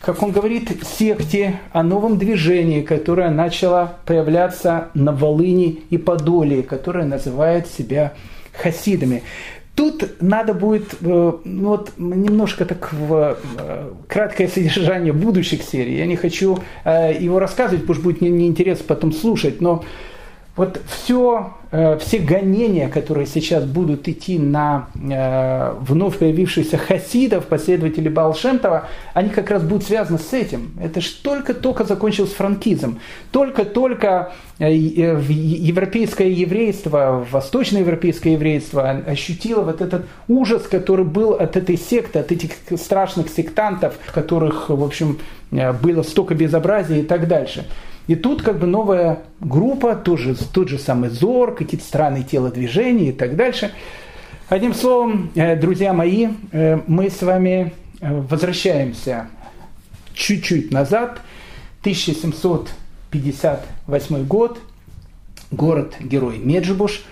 [0.00, 7.04] как он говорит, секте, о новом движении, которое начало появляться на Волыни и Подоле, которое
[7.04, 8.12] называет себя
[8.52, 9.22] хасидами.
[9.74, 15.96] Тут надо будет э, ну, вот, немножко так в э, краткое содержание будущих серий.
[15.96, 19.84] Я не хочу э, его рассказывать, потому что будет неинтересно потом слушать, но
[20.56, 28.08] вот все, э, все гонения, которые сейчас будут идти на э, вновь появившихся хасидов, последователей
[28.08, 30.72] Балшемтова, они как раз будут связаны с этим.
[30.82, 33.00] Это же только-только закончилось франкизм.
[33.32, 42.18] Только-только э, европейское еврейство, восточноевропейское еврейство ощутило вот этот ужас, который был от этой секты,
[42.18, 45.18] от этих страшных сектантов, которых, в общем,
[45.50, 47.66] было столько безобразия и так дальше.
[48.06, 53.12] И тут как бы новая группа, тоже, тот же самый ЗОР, какие-то странные телодвижения и
[53.12, 53.72] так дальше.
[54.48, 59.26] Одним словом, э, друзья мои, э, мы с вами э, возвращаемся
[60.14, 61.20] чуть-чуть назад,
[61.80, 64.60] 1758 год,
[65.50, 67.02] город-герой Меджибуш,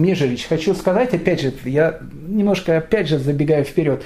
[0.49, 4.03] Хочу сказать, опять же, я немножко опять же забегаю вперед,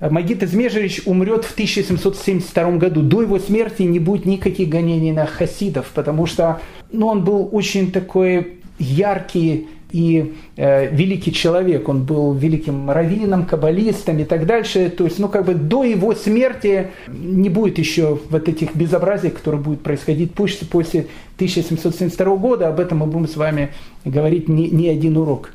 [0.00, 3.02] Магит из Межерич умрет в 1772 году.
[3.02, 6.60] До его смерти не будет никаких гонений на хасидов, потому что
[6.92, 14.18] ну, он был очень такой яркий и э, великий человек, он был великим раввином, каббалистом
[14.18, 14.90] и так дальше.
[14.90, 19.60] То есть, ну, как бы до его смерти не будет еще вот этих безобразий, которые
[19.60, 22.68] будут происходить после, после 1772 года.
[22.68, 23.70] Об этом мы будем с вами
[24.04, 25.52] говорить не, не один урок.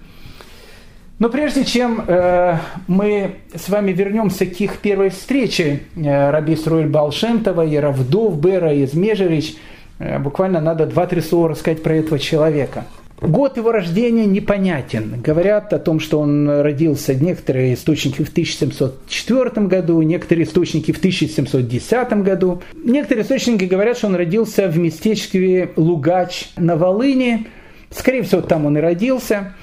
[1.20, 2.58] Но прежде чем э,
[2.88, 8.74] мы с вами вернемся к их первой встрече, э, Раби Сруэль Балшемтова и Равдов Бера
[8.74, 9.56] из Межерич,
[10.00, 12.86] э, буквально надо два-три слова рассказать про этого человека–
[13.22, 15.22] Год его рождения непонятен.
[15.22, 22.14] Говорят о том, что он родился, некоторые источники в 1704 году, некоторые источники в 1710
[22.24, 22.62] году.
[22.74, 27.48] Некоторые источники говорят, что он родился в местечке Лугач на Волыне.
[27.92, 29.54] Скорее всего, там он и родился.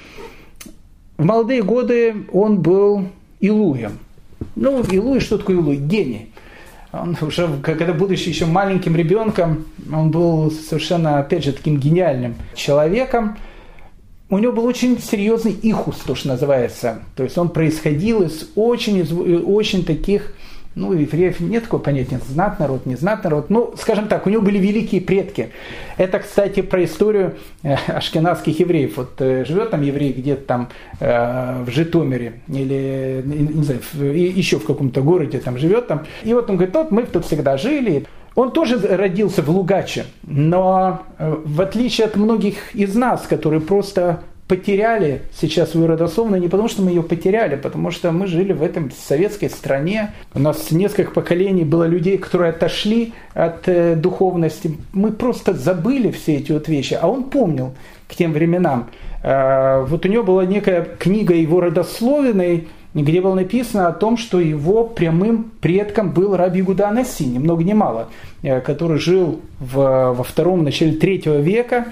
[1.17, 3.09] В молодые годы он был
[3.41, 3.99] Илуем.
[4.55, 5.75] Ну, Илуй, что такое Илуй?
[5.75, 6.30] Гений.
[6.93, 13.37] Он уже, когда будучи еще маленьким ребенком, он был совершенно, опять же, таким гениальным человеком–
[14.31, 17.03] у него был очень серьезный ихус, то, что называется.
[17.17, 20.33] То есть он происходил из очень, из очень таких,
[20.73, 23.49] ну, евреев нет такого понятия, знат народ, не знат народ.
[23.49, 25.51] Ну, скажем так, у него были великие предки.
[25.97, 28.95] Это, кстати, про историю э, ашкенадских евреев.
[28.95, 30.69] Вот э, живет там еврей где-то там
[30.99, 36.05] э, в Житомире или, не, знаю, еще в каком-то городе там живет там.
[36.23, 38.05] И вот он говорит, вот мы тут всегда жили,
[38.35, 45.21] он тоже родился в Лугаче, но в отличие от многих из нас, которые просто потеряли
[45.33, 48.91] сейчас свою родословную не потому, что мы ее потеряли, потому что мы жили в этом
[48.91, 50.11] советской стране.
[50.33, 54.77] У нас несколько поколений было людей, которые отошли от э, духовности.
[54.91, 57.75] Мы просто забыли все эти вот вещи, а он помнил
[58.09, 58.89] к тем временам.
[59.23, 64.41] Э, вот у него была некая книга его родословиной, где было написано о том, что
[64.41, 68.09] его прямым предком был Раби Гуда Анаси, ни много ни мало,
[68.43, 71.85] э, который жил в, во втором, начале третьего века,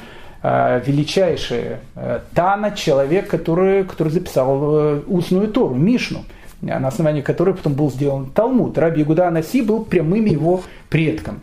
[0.44, 6.24] э, величайший э, Тана, человек, который, который записал устную Тору, Мишну,
[6.62, 8.78] на основании которой потом был сделан Талмуд.
[8.78, 11.40] Раби Гуда Анаси был прямым его предком.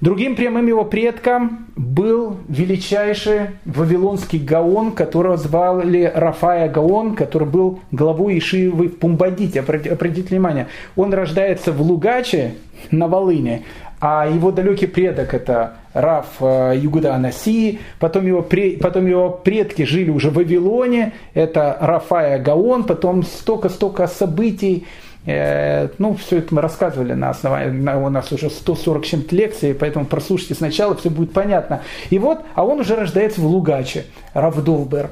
[0.00, 8.38] Другим прямым его предком был величайший вавилонский Гаон, которого звали Рафая Гаон, который был главой
[8.38, 9.60] Ишивы в Пумбадите.
[9.60, 10.66] Обратите внимание,
[10.96, 12.54] он рождается в Лугаче
[12.90, 13.62] на Волыне,
[14.00, 18.46] а его далекий предок это Раф э, Югуда Анаси, потом его,
[18.80, 24.86] потом его предки жили уже в Вавилоне, это Рафая Гаон, потом столько-столько событий,
[25.26, 30.06] Э, ну, все это мы рассказывали на основании, у нас уже 140 чем-то лекций, поэтому
[30.06, 31.82] прослушайте сначала, все будет понятно.
[32.10, 35.10] И вот, а он уже рождается в Лугаче, Равдовбер.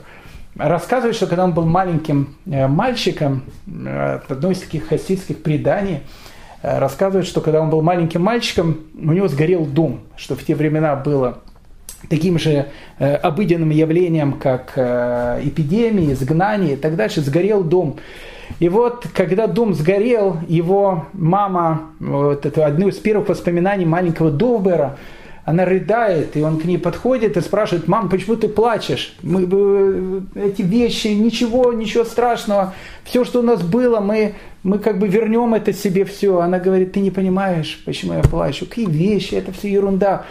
[0.57, 6.03] Рассказывает, что когда он был маленьким э, мальчиком, одно из таких хасидских преданий,
[6.65, 10.97] рассказывает, что когда он был маленьким мальчиком, у него сгорел дом, что в те времена
[10.97, 11.39] было
[12.09, 12.67] таким же
[12.99, 17.97] обыденным явлением, как эпидемии, изгнание и так дальше, сгорел дом.
[18.61, 24.97] И вот, когда дом сгорел, его мама, вот это одно из первых воспоминаний маленького Довбера,
[25.45, 29.15] она рыдает, и он к ней подходит и спрашивает, мам, почему ты плачешь?
[29.23, 32.73] Мы, э, эти вещи, ничего, ничего страшного,
[33.05, 34.35] все, что у нас было, мы,
[34.65, 36.41] мы как бы вернем это себе все.
[36.41, 40.25] Она говорит, ты не понимаешь, почему я плачу, какие вещи, это все ерунда.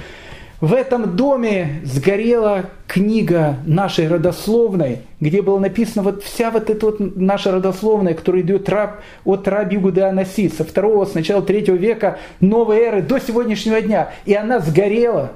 [0.59, 7.17] В этом доме сгорела книга нашей родословной, где было написано вот вся вот эта вот
[7.17, 12.17] наша родословная, которая идет раб, от раби Гуда Анаси, со второго, с начала третьего века
[12.39, 14.11] новой эры до сегодняшнего дня.
[14.25, 15.33] И она сгорела.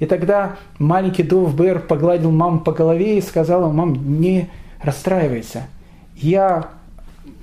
[0.00, 4.48] И тогда маленький Дов Бэр погладил маму по голове и сказал, мам, не
[4.82, 5.64] расстраивайся.
[6.16, 6.70] Я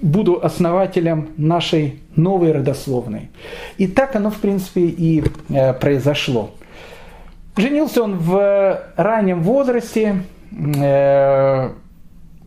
[0.01, 3.29] буду основателем нашей новой родословной.
[3.77, 6.51] И так оно, в принципе, и э, произошло.
[7.57, 11.69] Женился он в раннем возрасте, э,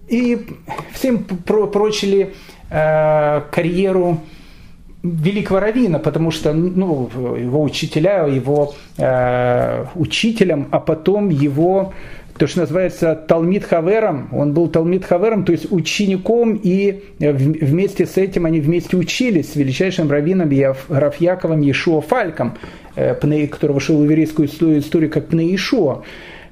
[0.08, 0.46] и
[0.92, 2.34] всем прочили
[2.70, 4.20] э, карьеру
[5.02, 11.92] великого равина, потому что ну, его учителя, его э, учителем, а потом его
[12.38, 18.16] то, что называется Талмит Хавером, он был Талмит Хавером, то есть учеником, и вместе с
[18.16, 20.50] этим они вместе учились с величайшим раввином
[20.88, 22.54] Рафьяковым Ешуа Фальком,
[22.96, 26.02] э, который вошел в еврейскую историю как Пнеишуа.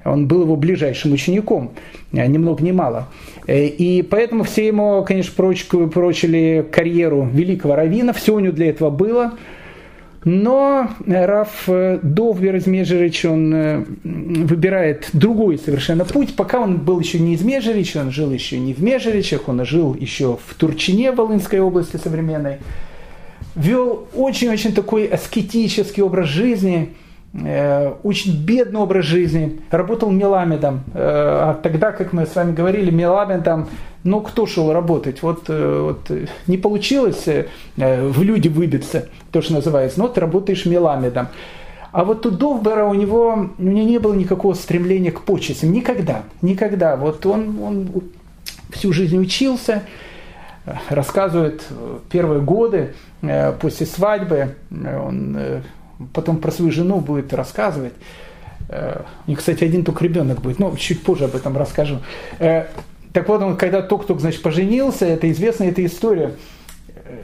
[0.05, 1.73] Он был его ближайшим учеником,
[2.13, 3.09] э, ни много ни мало.
[3.47, 8.91] Э, и поэтому все ему, конечно, прочили карьеру великого раввина, все у него для этого
[8.91, 9.33] было–
[10.25, 16.37] Но Раф Довбер из Межерич, он выбирает другой совершенно путь.
[16.37, 19.95] Пока он был еще не из Межерич, он жил еще не в Межеричах, он жил
[19.95, 22.59] еще в Турчине, Волынской области современной.
[23.57, 26.91] Вел очень-очень такой аскетический образ жизни,
[27.33, 30.83] очень бедный образ жизни, работал меламедом.
[30.95, 33.69] А тогда, как мы с вами говорили, меламедом
[34.03, 35.23] ну, кто шел работать?
[35.23, 40.21] Вот, э, вот э, не получилось э, в люди выбиться, то, что называется, но ты
[40.21, 41.29] работаешь меламедом.
[41.93, 45.73] А вот у Довбера у него, у него не было никакого стремления к почестям.
[45.73, 46.97] Никогда, никогда.
[46.97, 47.89] Вот он, он
[48.71, 49.83] всю жизнь учился,
[50.89, 51.65] рассказывает
[52.09, 52.95] первые годы
[53.61, 55.37] после свадьбы, он
[56.13, 57.93] потом про свою жену будет рассказывать.
[58.69, 61.99] У них, кстати, один только ребенок будет, но чуть позже об этом расскажу.
[62.39, 66.35] Так вот, он, когда только-только, значит, поженился, это известная эта история,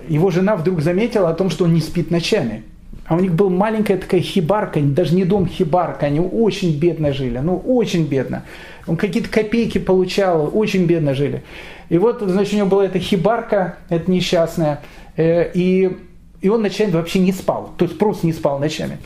[0.08, 2.64] его жена вдруг заметила о том, что он не спит ночами.
[3.06, 7.38] А у них была маленькая такая хибарка, даже не дом, хибарка, они очень бедно жили,
[7.38, 8.42] ну очень бедно.
[8.88, 11.44] Он какие-то копейки получал, очень бедно жили.
[11.88, 14.80] И вот, значит, у него была эта хибарка, эта несчастная,
[15.16, 15.96] э, и,
[16.40, 18.98] и он ночами вообще не спал, то есть просто не спал ночами.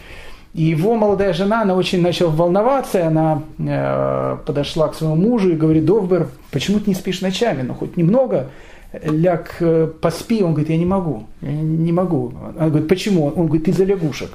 [0.52, 5.56] И его молодая жена, она очень начала волноваться, она э, подошла к своему мужу и
[5.56, 8.50] говорит, Довбер, почему ты не спишь ночами, ну хоть немного,
[8.92, 10.42] ляг, э, поспи.
[10.42, 12.32] Он говорит, я не могу, я не могу.
[12.56, 13.26] Она говорит, почему?
[13.26, 14.30] Он говорит, из-за лягушек.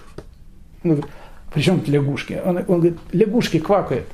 [0.84, 1.06] Он говорит,
[1.54, 2.41] при чем лягушки?
[2.46, 4.06] Он, он говорит, лягушки квакают.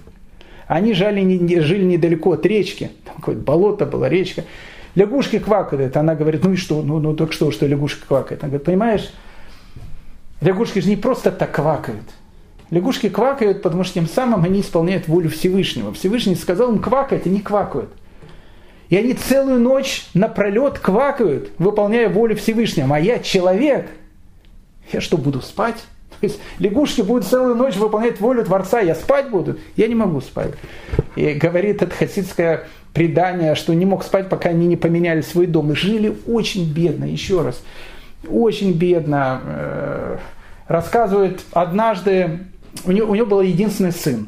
[0.68, 4.46] Они жали, не, жили недалеко от речки, там какое-то болото было, речка.
[4.96, 5.96] Лягушки квакают.
[5.98, 6.82] Она говорит, ну и что?
[6.82, 8.44] Ну, ну так что, что лягушки квакают?
[8.44, 9.12] Она говорит, понимаешь,
[10.42, 12.04] Лягушки же не просто так квакают.
[12.72, 15.94] Лягушки квакают, потому что тем самым они исполняют волю Всевышнего.
[15.94, 17.92] Всевышний сказал им квакать, они квакают.
[18.89, 22.96] И они целую ночь напролет квакают, выполняя волю Всевышнего.
[22.96, 23.88] А я человек.
[24.92, 25.78] Я что, буду спать?
[26.22, 29.60] То есть лягушки будут целую ночь выполнять волю Творца, я спать буду?
[29.76, 30.54] Я не могу спать.
[31.16, 35.72] И говорит это хасидское предание, что не мог спать, пока они не поменяли свой дом.
[35.72, 37.62] И жили очень бедно, еще раз
[38.30, 39.42] очень бедно.
[39.44, 40.18] Э,
[40.68, 42.39] рассказывает, однажды
[42.86, 44.28] у него, у него был единственный сын.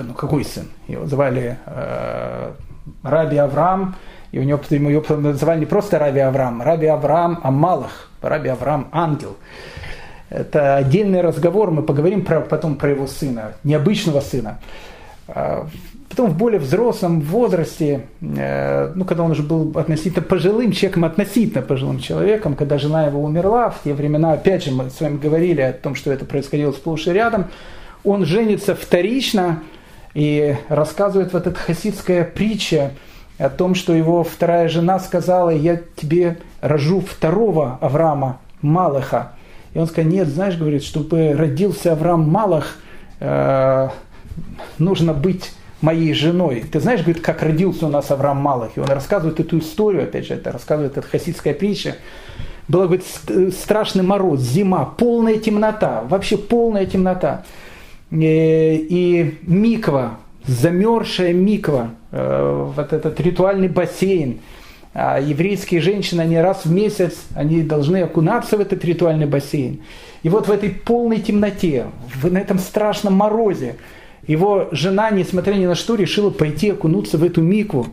[0.00, 0.66] Ну, какой сын?
[0.88, 2.52] Его звали э,
[3.02, 3.96] Раби Авраам,
[4.32, 9.36] и у него его называли не просто Раби Авраам, Раби Авраам Амалах, Раби Авраам Ангел.
[10.28, 14.60] Это отдельный разговор, мы поговорим про, потом про его сына, необычного сына.
[16.10, 21.62] Потом в более взрослом возрасте, э, ну, когда он уже был относительно пожилым человеком, относительно
[21.62, 25.60] пожилым человеком, когда жена его умерла, в те времена, опять же, мы с вами говорили
[25.60, 27.46] о том, что это происходило сплошь и рядом,
[28.02, 29.62] он женится вторично
[30.12, 32.90] и рассказывает вот эта хасидская притча
[33.38, 39.34] о том, что его вторая жена сказала, я тебе рожу второго Авраама, Малаха.
[39.74, 42.78] И он сказал, нет, знаешь, говорит, чтобы родился Авраам Малах,
[43.20, 43.90] э,
[44.78, 46.64] нужно быть моей женой.
[46.70, 48.72] Ты знаешь, говорит, как родился у нас Авраам Малах.
[48.76, 51.96] И он рассказывает эту историю, опять же, это рассказывает эта хасидская притча.
[52.68, 53.04] Была, говорит,
[53.54, 57.44] страшный мороз, зима, полная темнота, вообще полная темнота.
[58.10, 64.40] Э, и миква, замерзшая миква, э, вот этот ритуальный бассейн.
[64.92, 69.80] А еврейские женщины, они раз в месяц, они должны окунаться в этот ритуальный бассейн.
[70.22, 71.86] И вот в этой полной темноте,
[72.22, 73.76] на этом страшном морозе,
[74.26, 77.88] его жена, несмотря ни на что, решила пойти окунуться в эту микву.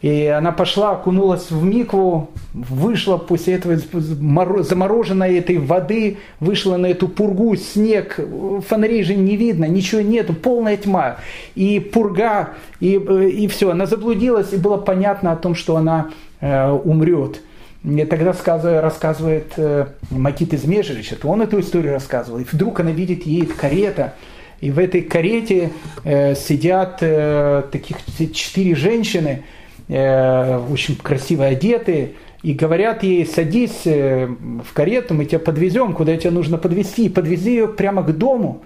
[0.00, 7.08] И она пошла, окунулась в микву, вышла после этого замороженной этой воды, вышла на эту
[7.08, 8.18] пургу, снег,
[8.66, 11.16] фонарей же не видно, ничего нету, полная тьма.
[11.54, 12.50] И пурга,
[12.80, 13.70] и, и все.
[13.70, 16.10] Она заблудилась, и было понятно о том, что она
[16.40, 17.40] э, умрет.
[17.84, 22.38] И тогда сказывает, рассказывает э, Макит из Межевича, он эту историю рассказывал.
[22.38, 24.14] И вдруг она видит, едет карета,
[24.60, 25.70] и в этой карете
[26.04, 27.98] э, сидят э, таких
[28.32, 29.42] четыре женщины,
[29.88, 32.12] э, очень красиво одетые,
[32.44, 37.06] и говорят ей, садись э, в карету, мы тебя подвезем, куда тебе нужно подвезти.
[37.06, 38.62] И подвезли ее прямо к дому.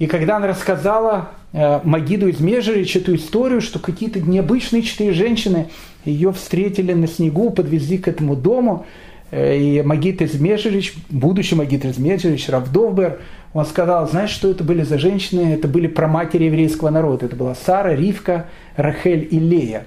[0.00, 5.68] И когда она рассказала э, Магиду из Межерич эту историю, что какие-то необычные четыре женщины
[6.04, 8.84] ее встретили на снегу, подвезли к этому дому,
[9.30, 13.20] э, и Магид из Межерич, будущий Магид из Межерич, Равдовбер,
[13.52, 15.54] он сказал, знаешь, что это были за женщины?
[15.54, 17.26] Это были проматери еврейского народа.
[17.26, 18.46] Это была Сара, Ривка,
[18.76, 19.86] Рахель и Лея.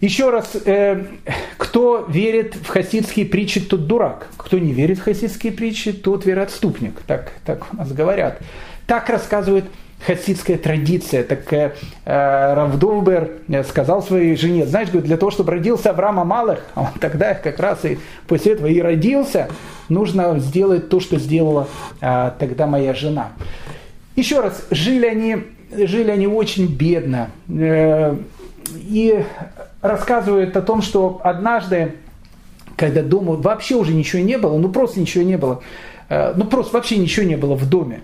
[0.00, 1.04] Еще раз, э,
[1.58, 4.28] кто верит в хасидские притчи, тот дурак.
[4.36, 7.00] Кто не верит в хасидские притчи, тот вероотступник.
[7.06, 8.38] Так, так у нас говорят.
[8.86, 9.66] Так рассказывает
[10.06, 11.24] хасидская традиция.
[11.24, 11.72] Так э,
[12.04, 13.30] Равдовбер
[13.68, 17.60] сказал своей жене, знаешь, говорит, для того, чтобы родился Авраам Амалых, а он тогда как
[17.60, 19.48] раз и после этого и родился,
[19.88, 21.68] нужно сделать то, что сделала
[22.00, 23.32] э, тогда моя жена.
[24.16, 25.38] Еще раз, жили они,
[25.72, 27.30] жили они очень бедно.
[27.48, 28.16] Э,
[28.74, 29.24] и
[29.82, 31.94] рассказывают о том, что однажды,
[32.76, 35.62] когда дома вообще уже ничего не было, ну просто ничего не было,
[36.08, 38.02] э, ну просто вообще ничего не было в доме.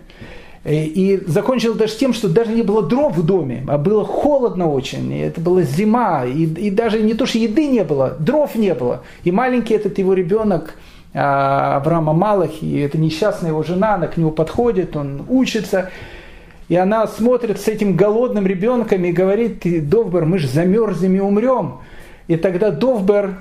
[0.67, 5.13] И закончилось даже тем, что даже не было дров в доме, а было холодно очень.
[5.13, 6.25] И это была зима.
[6.25, 9.03] И, и даже не то, что еды не было, дров не было.
[9.23, 10.75] И маленький этот его ребенок,
[11.15, 15.91] а, Авраама Малах, и эта несчастная его жена, она к нему подходит, он учится.
[16.69, 21.75] И она смотрит с этим голодным ребенком и говорит, Довбер, мы же замерзнем и умрем.
[22.27, 23.37] И тогда Довбер,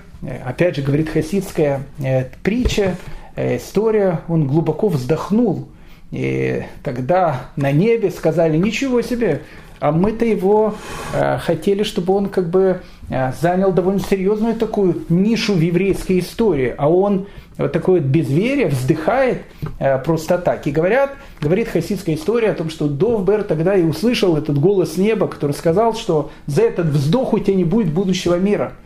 [0.45, 2.97] опять же говорит хасидская э, притча,
[3.35, 5.69] э, история, он глубоко вздохнул–
[6.11, 9.41] и тогда на небе сказали, ничего себе,
[9.79, 10.75] а мы-то его
[11.13, 16.73] э, хотели, чтобы он как бы э, занял довольно серьезную такую нишу в еврейской истории,
[16.77, 17.27] а он
[17.57, 19.41] вот такое безверие вздыхает
[19.79, 20.65] э, просто так.
[20.67, 25.27] И говорят, говорит хасидская история о том, что Довбер тогда и услышал этот голос неба,
[25.27, 28.73] который сказал, что за этот вздох у тебя не будет будущего мира–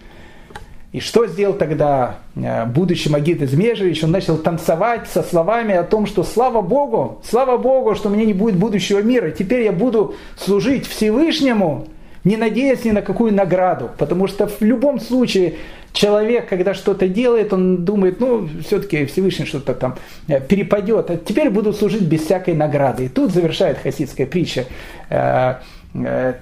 [0.91, 4.03] и что сделал тогда э, будущий Магид из Межевич?
[4.03, 8.25] Он начал танцевать со словами о том, что слава Богу, слава Богу, что у меня
[8.25, 9.29] не будет будущего мира.
[9.29, 11.85] Теперь я буду служить Всевышнему,
[12.23, 13.91] не надеясь ни на какую награду.
[13.99, 15.57] Потому что в любом случае
[15.93, 19.95] человек, когда что-то делает, он думает, ну, все-таки Всевышний что-то там
[20.27, 21.11] э, перепадет.
[21.11, 23.05] А теперь буду служить без всякой награды.
[23.05, 24.65] И тут завершает хасидская притча
[25.11, 25.53] э,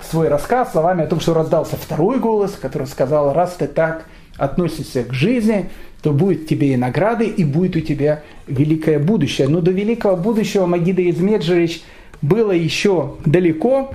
[0.10, 4.06] свой рассказ словами о том, что раздался второй голос, который сказал, раз ты так
[4.38, 5.70] относишься к жизни,
[6.02, 9.48] то будет тебе и награды, и будет у тебя великое будущее.
[9.48, 11.82] Но до великого будущего Магида Измеджевич
[12.22, 13.92] было еще далеко.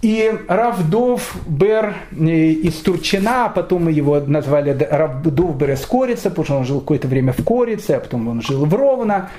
[0.00, 6.30] И Равдов Бер э, из Турчина, а потом мы его назвали Равдов Бер из Корица,
[6.30, 9.30] потому что он жил какое-то время в Корице, а потом он жил в Ровно,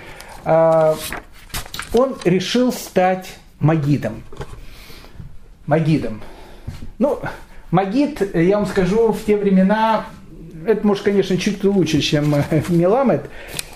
[0.43, 0.95] а,
[1.93, 4.21] он решил стать Магидом.
[5.65, 6.21] Магидом.
[6.97, 7.19] Ну,
[7.71, 10.05] Магит, я вам скажу, в те времена,
[10.65, 13.29] это может, конечно, чуть лучше, чем э, Меламед,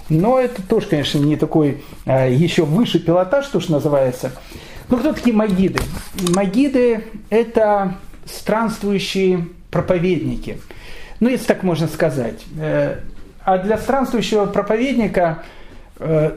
[0.09, 4.31] но это тоже, конечно, не такой а, еще выше пилотаж, то, что называется.
[4.89, 5.79] Ну, кто такие магиды?
[6.35, 10.59] Магиды– это странствующие проповедники.
[11.19, 12.41] Ну, если так можно сказать.
[12.59, 12.99] Э,
[13.45, 15.43] а для странствующего проповедника Э,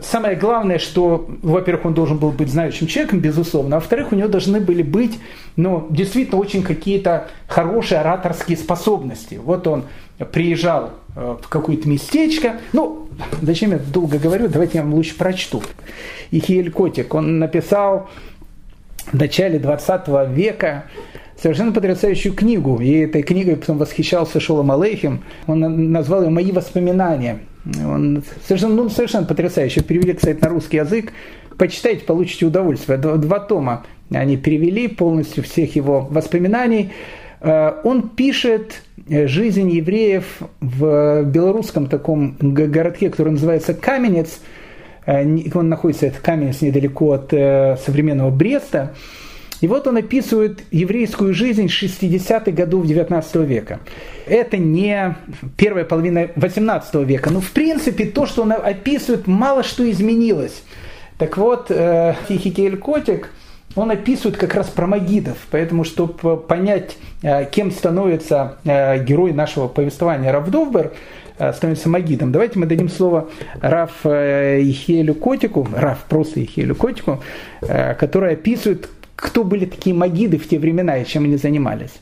[0.02, 4.28] самое главное, что, во-первых, он должен был быть знающим человеком, безусловно, а во-вторых, у него
[4.28, 5.18] должны были быть,
[5.56, 9.40] ну, действительно очень какие-то хорошие ораторские способности.
[9.42, 9.84] Вот он
[10.32, 13.08] приезжал э, в какое-то местечко, ну,
[13.42, 15.62] зачем я долго говорю, давайте я вам лучше прочту.
[16.30, 18.08] Ихиэль Котик, он написал
[19.06, 20.84] в начале 20 века
[21.40, 22.78] совершенно потрясающую книгу.
[22.80, 25.22] И этой книгой потом восхищался Шолом Алейхим.
[25.46, 27.40] Он назвал ее «Мои воспоминания».
[27.84, 29.82] Он совершенно, ну, совершенно потрясающе.
[29.82, 31.12] Перевели, кстати, на русский язык.
[31.58, 32.98] Почитайте, получите удовольствие.
[32.98, 36.92] Два, два тома они перевели полностью всех его воспоминаний.
[37.40, 40.24] Э, он пишет э, жизнь евреев
[40.60, 44.40] в белорусском таком городке, который называется Каменец.
[45.06, 48.94] Э, он находится, это Каменец, недалеко от современного Бреста.
[49.60, 53.80] И вот он описывает еврейскую жизнь 60-х годов 19 века.
[54.26, 55.16] Это не
[55.56, 60.62] первая половина 18 века, но в принципе то, что он описывает, мало что изменилось.
[61.18, 63.30] Так вот, э, Хихикель Котик,
[63.74, 69.68] он описывает как раз про магидов, поэтому, чтобы понять, э, кем становится э, герой нашего
[69.68, 70.92] повествования Равдовбер,
[71.54, 72.32] становится магидом.
[72.32, 73.28] Давайте мы дадим слово
[73.60, 77.22] Раф Ихелю Котику, Раф просто Ихелю Котику,
[77.60, 81.92] который описывает, кто были такие магиды в те времена и чем они занимались.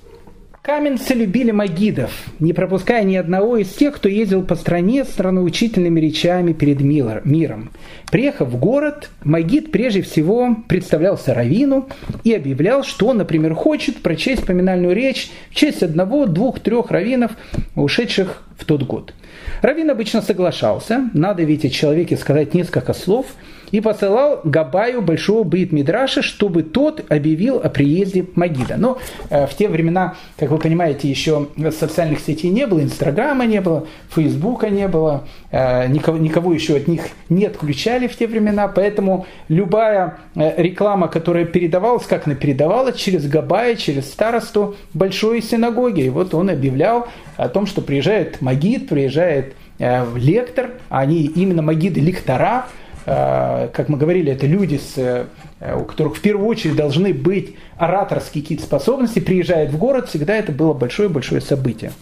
[0.65, 2.11] Каменцы любили магидов,
[2.41, 7.71] не пропуская ни одного из тех, кто ездил по стране с нравоучительными речами перед миром.
[8.11, 11.91] Приехав в город, магид прежде всего представлялся равину
[12.25, 17.33] и объявлял, что он, например, хочет прочесть поминальную речь в честь одного, двух, трех раввинов,
[17.77, 19.13] ушедших в тот год.
[19.61, 23.27] Равин обычно соглашался, надо ведь о человеке сказать несколько слов–
[23.75, 28.77] и посылал Габаю большого бит Мидраша, чтобы тот объявил о приезде Магида.
[28.79, 28.99] Но
[29.31, 33.89] э, в те времена, как вы понимаете, еще социальных сетей не было, Инстаграма не было,
[34.11, 39.27] Фейсбука не было, э, никого, никого еще от них не отключали в те времена, поэтому
[39.49, 46.03] любая э, реклама, которая передавалась, как она передавалась, через Габая, через старосту большой синагоги.
[46.03, 52.67] И вот он объявлял о том, что приезжает Магид, приезжает лектор, они именно Магиды лектора,
[53.05, 55.27] как мы говорили, это люди, с,
[55.61, 60.53] у которых в первую очередь должны быть ораторские какие-то способности, приезжают в город, всегда это
[60.53, 61.93] было большое-большое событие.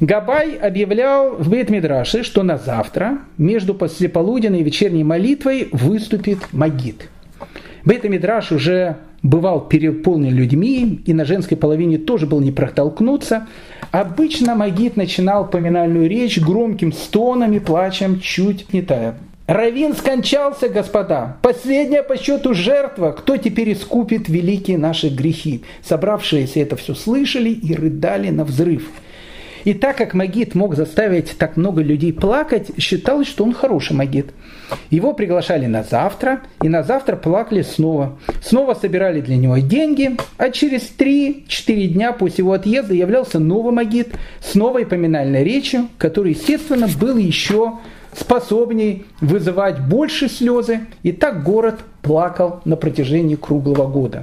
[0.00, 7.08] Габай объявлял в Бейт-Мидраше, что на завтра между послеполуденной и вечерней молитвой выступит Магид.
[7.84, 13.48] Бейт-Мидраш уже бывал переполнен людьми, и на женской половине тоже был не протолкнуться.
[13.90, 19.16] Обычно Магид начинал поминальную речь громким стоном и плачем, чуть не тая.
[19.48, 21.38] Равин скончался, господа.
[21.40, 23.12] Последняя по счету жертва.
[23.12, 25.64] Кто теперь искупит великие наши грехи?
[25.82, 28.90] Собравшиеся это все слышали и рыдали на взрыв.
[29.64, 34.34] И так как Магит мог заставить так много людей плакать, считалось, что он хороший Магит.
[34.90, 38.18] Его приглашали на завтра, и на завтра плакали снова.
[38.42, 44.14] Снова собирали для него деньги, а через 3-4 дня после его отъезда являлся новый Магит
[44.42, 47.78] с новой поминальной речью, который, естественно, был еще
[48.18, 54.22] способней вызывать больше слезы, и так город плакал на протяжении круглого года.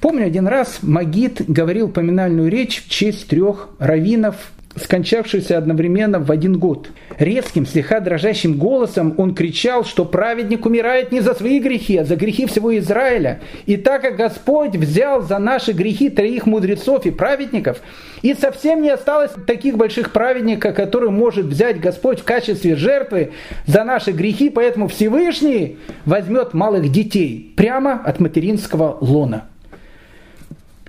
[0.00, 6.58] Помню, один раз Магит говорил поминальную речь в честь трех раввинов скончавшийся одновременно в один
[6.58, 6.88] год.
[7.18, 12.16] Резким, слегка дрожащим голосом он кричал, что праведник умирает не за свои грехи, а за
[12.16, 13.40] грехи всего Израиля.
[13.64, 17.80] И так как Господь взял за наши грехи троих мудрецов и праведников,
[18.22, 23.32] и совсем не осталось таких больших праведников, которые может взять Господь в качестве жертвы
[23.66, 29.44] за наши грехи, поэтому Всевышний возьмет малых детей прямо от материнского лона.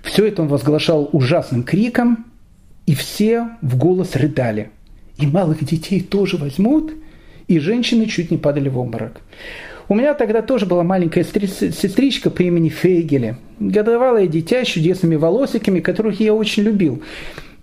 [0.03, 2.25] Все это он возглашал ужасным криком,
[2.87, 4.71] и все в голос рыдали.
[5.19, 6.93] И малых детей тоже возьмут,
[7.47, 9.21] и женщины чуть не падали в обморок.
[9.89, 13.37] У меня тогда тоже была маленькая сестричка по имени Фейгеле.
[13.59, 17.03] Годовалое дитя с чудесными волосиками, которых я очень любил.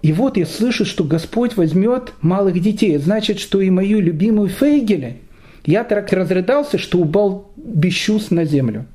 [0.02, 2.96] И вот я слышу, что Господь возьмет малых детей.
[2.98, 5.18] Значит, что и мою любимую Фейгеле.
[5.64, 8.86] Я так разрыдался, что упал без на землю.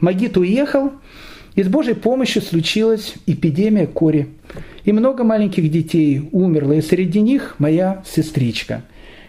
[0.00, 0.92] Магит уехал,
[1.54, 4.28] и с Божьей помощью случилась эпидемия кори.
[4.86, 8.82] И много маленьких детей умерло, и среди них моя сестричка.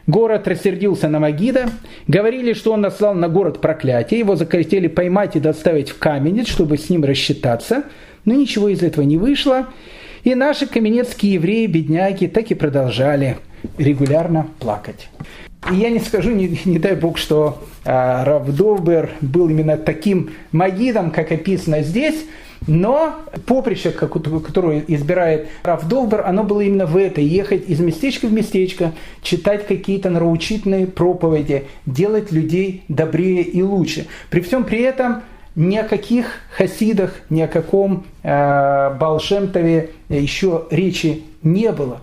[0.05, 1.71] Город рассердился на Магида,
[2.07, 6.77] говорили, что он наслал на город проклятие, его захотели поймать и доставить в каменец, чтобы
[6.77, 7.85] с ним рассчитаться,
[8.23, 9.67] но ничего из этого не вышло,
[10.23, 13.37] и наши каменецкие евреи, бедняки, так и продолжали
[13.79, 15.09] регулярно плакать.
[15.71, 21.09] И я не скажу, не, не дай бог, что а, Равдовбер был именно таким магидом,
[21.09, 22.25] как описано здесь,
[22.65, 23.15] но
[23.45, 29.67] поприще, которое избирает Равдовбер, оно было именно в это, ехать из местечка в местечко, читать
[29.67, 34.07] какие-то нравоучительные проповеди, делать людей добрее и лучше.
[34.29, 35.21] При всем при этом
[35.55, 41.99] ни о каких хасидах, ни о каком э, Балшемтове еще речи не было.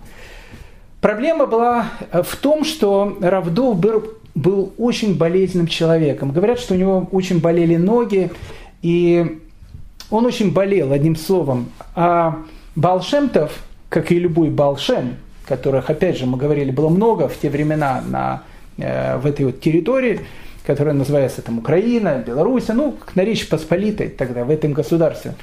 [1.01, 4.05] Проблема была э, в том, что Равдов был,
[4.35, 6.33] был очень болезненным человеком.
[6.33, 8.31] Говорят, что у него очень болели ноги,
[8.83, 9.39] и
[10.11, 11.71] он очень болел, одним словом.
[11.95, 12.43] А
[12.77, 13.53] Балшемтов,
[13.89, 15.17] как и любой Балшем,
[15.47, 18.43] которых, опять же, мы говорили, было много в те времена на,
[18.79, 20.21] э, в этой вот территории,
[20.67, 25.35] которая называется там Украина, Беларусь, ну, на Речь Посполитой тогда, в этом государстве.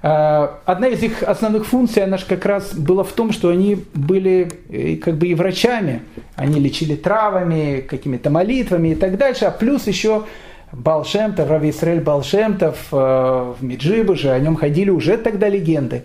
[0.00, 3.84] А, одна из их основных функций, она же как раз была в том, что они
[3.94, 6.02] были э, как бы и врачами.
[6.36, 9.46] Они лечили травами, какими-то молитвами и так дальше.
[9.46, 10.24] А плюс еще
[10.72, 16.04] Балшемтов, Рави Исраэль Балшемтов э, в Меджибуже, о нем ходили уже тогда легенды.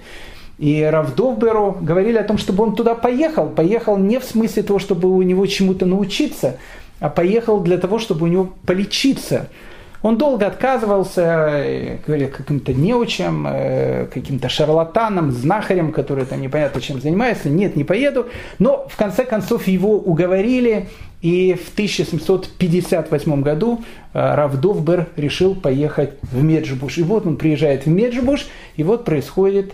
[0.57, 3.49] И Равдовберу говорили о том, чтобы он туда поехал.
[3.49, 6.57] Поехал не в смысле того, чтобы у него чему-то научиться,
[6.99, 9.49] а поехал для того, чтобы у него полечиться.
[10.04, 17.50] Он долго отказывался, говорил каким-то неучем, э, каким-то шарлатаном, знахарем, который там непонятно чем занимается.
[17.50, 18.28] Нет, не поеду.
[18.60, 20.90] Но в конце концов его уговорили,
[21.22, 23.82] и в 1758 году
[24.14, 26.98] э, Равдовбер решил поехать в Меджибуш.
[26.98, 29.74] И вот он приезжает в Меджибуш, и вот происходит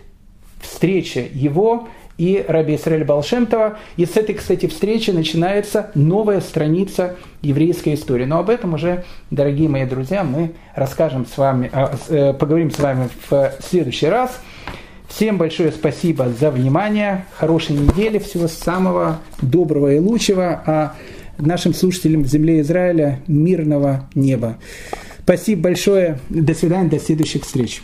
[0.62, 1.90] встреча его
[2.20, 3.80] и Раби Исраэль Балшемтова.
[3.96, 8.26] И с этой, кстати, встречи начинается новая страница еврейской истории.
[8.26, 12.80] Но об этом уже, дорогие мои друзья, мы расскажем с вами, а, э, поговорим с
[12.80, 14.42] вами в следующий раз.
[15.08, 20.96] Всем большое спасибо за внимание, хорошей недели, всего самого доброго и лучшего, а
[21.40, 24.58] нашим слушателям в земле Израиля мирного неба.
[25.24, 27.82] Спасибо большое, до свидания, до следующих встреч.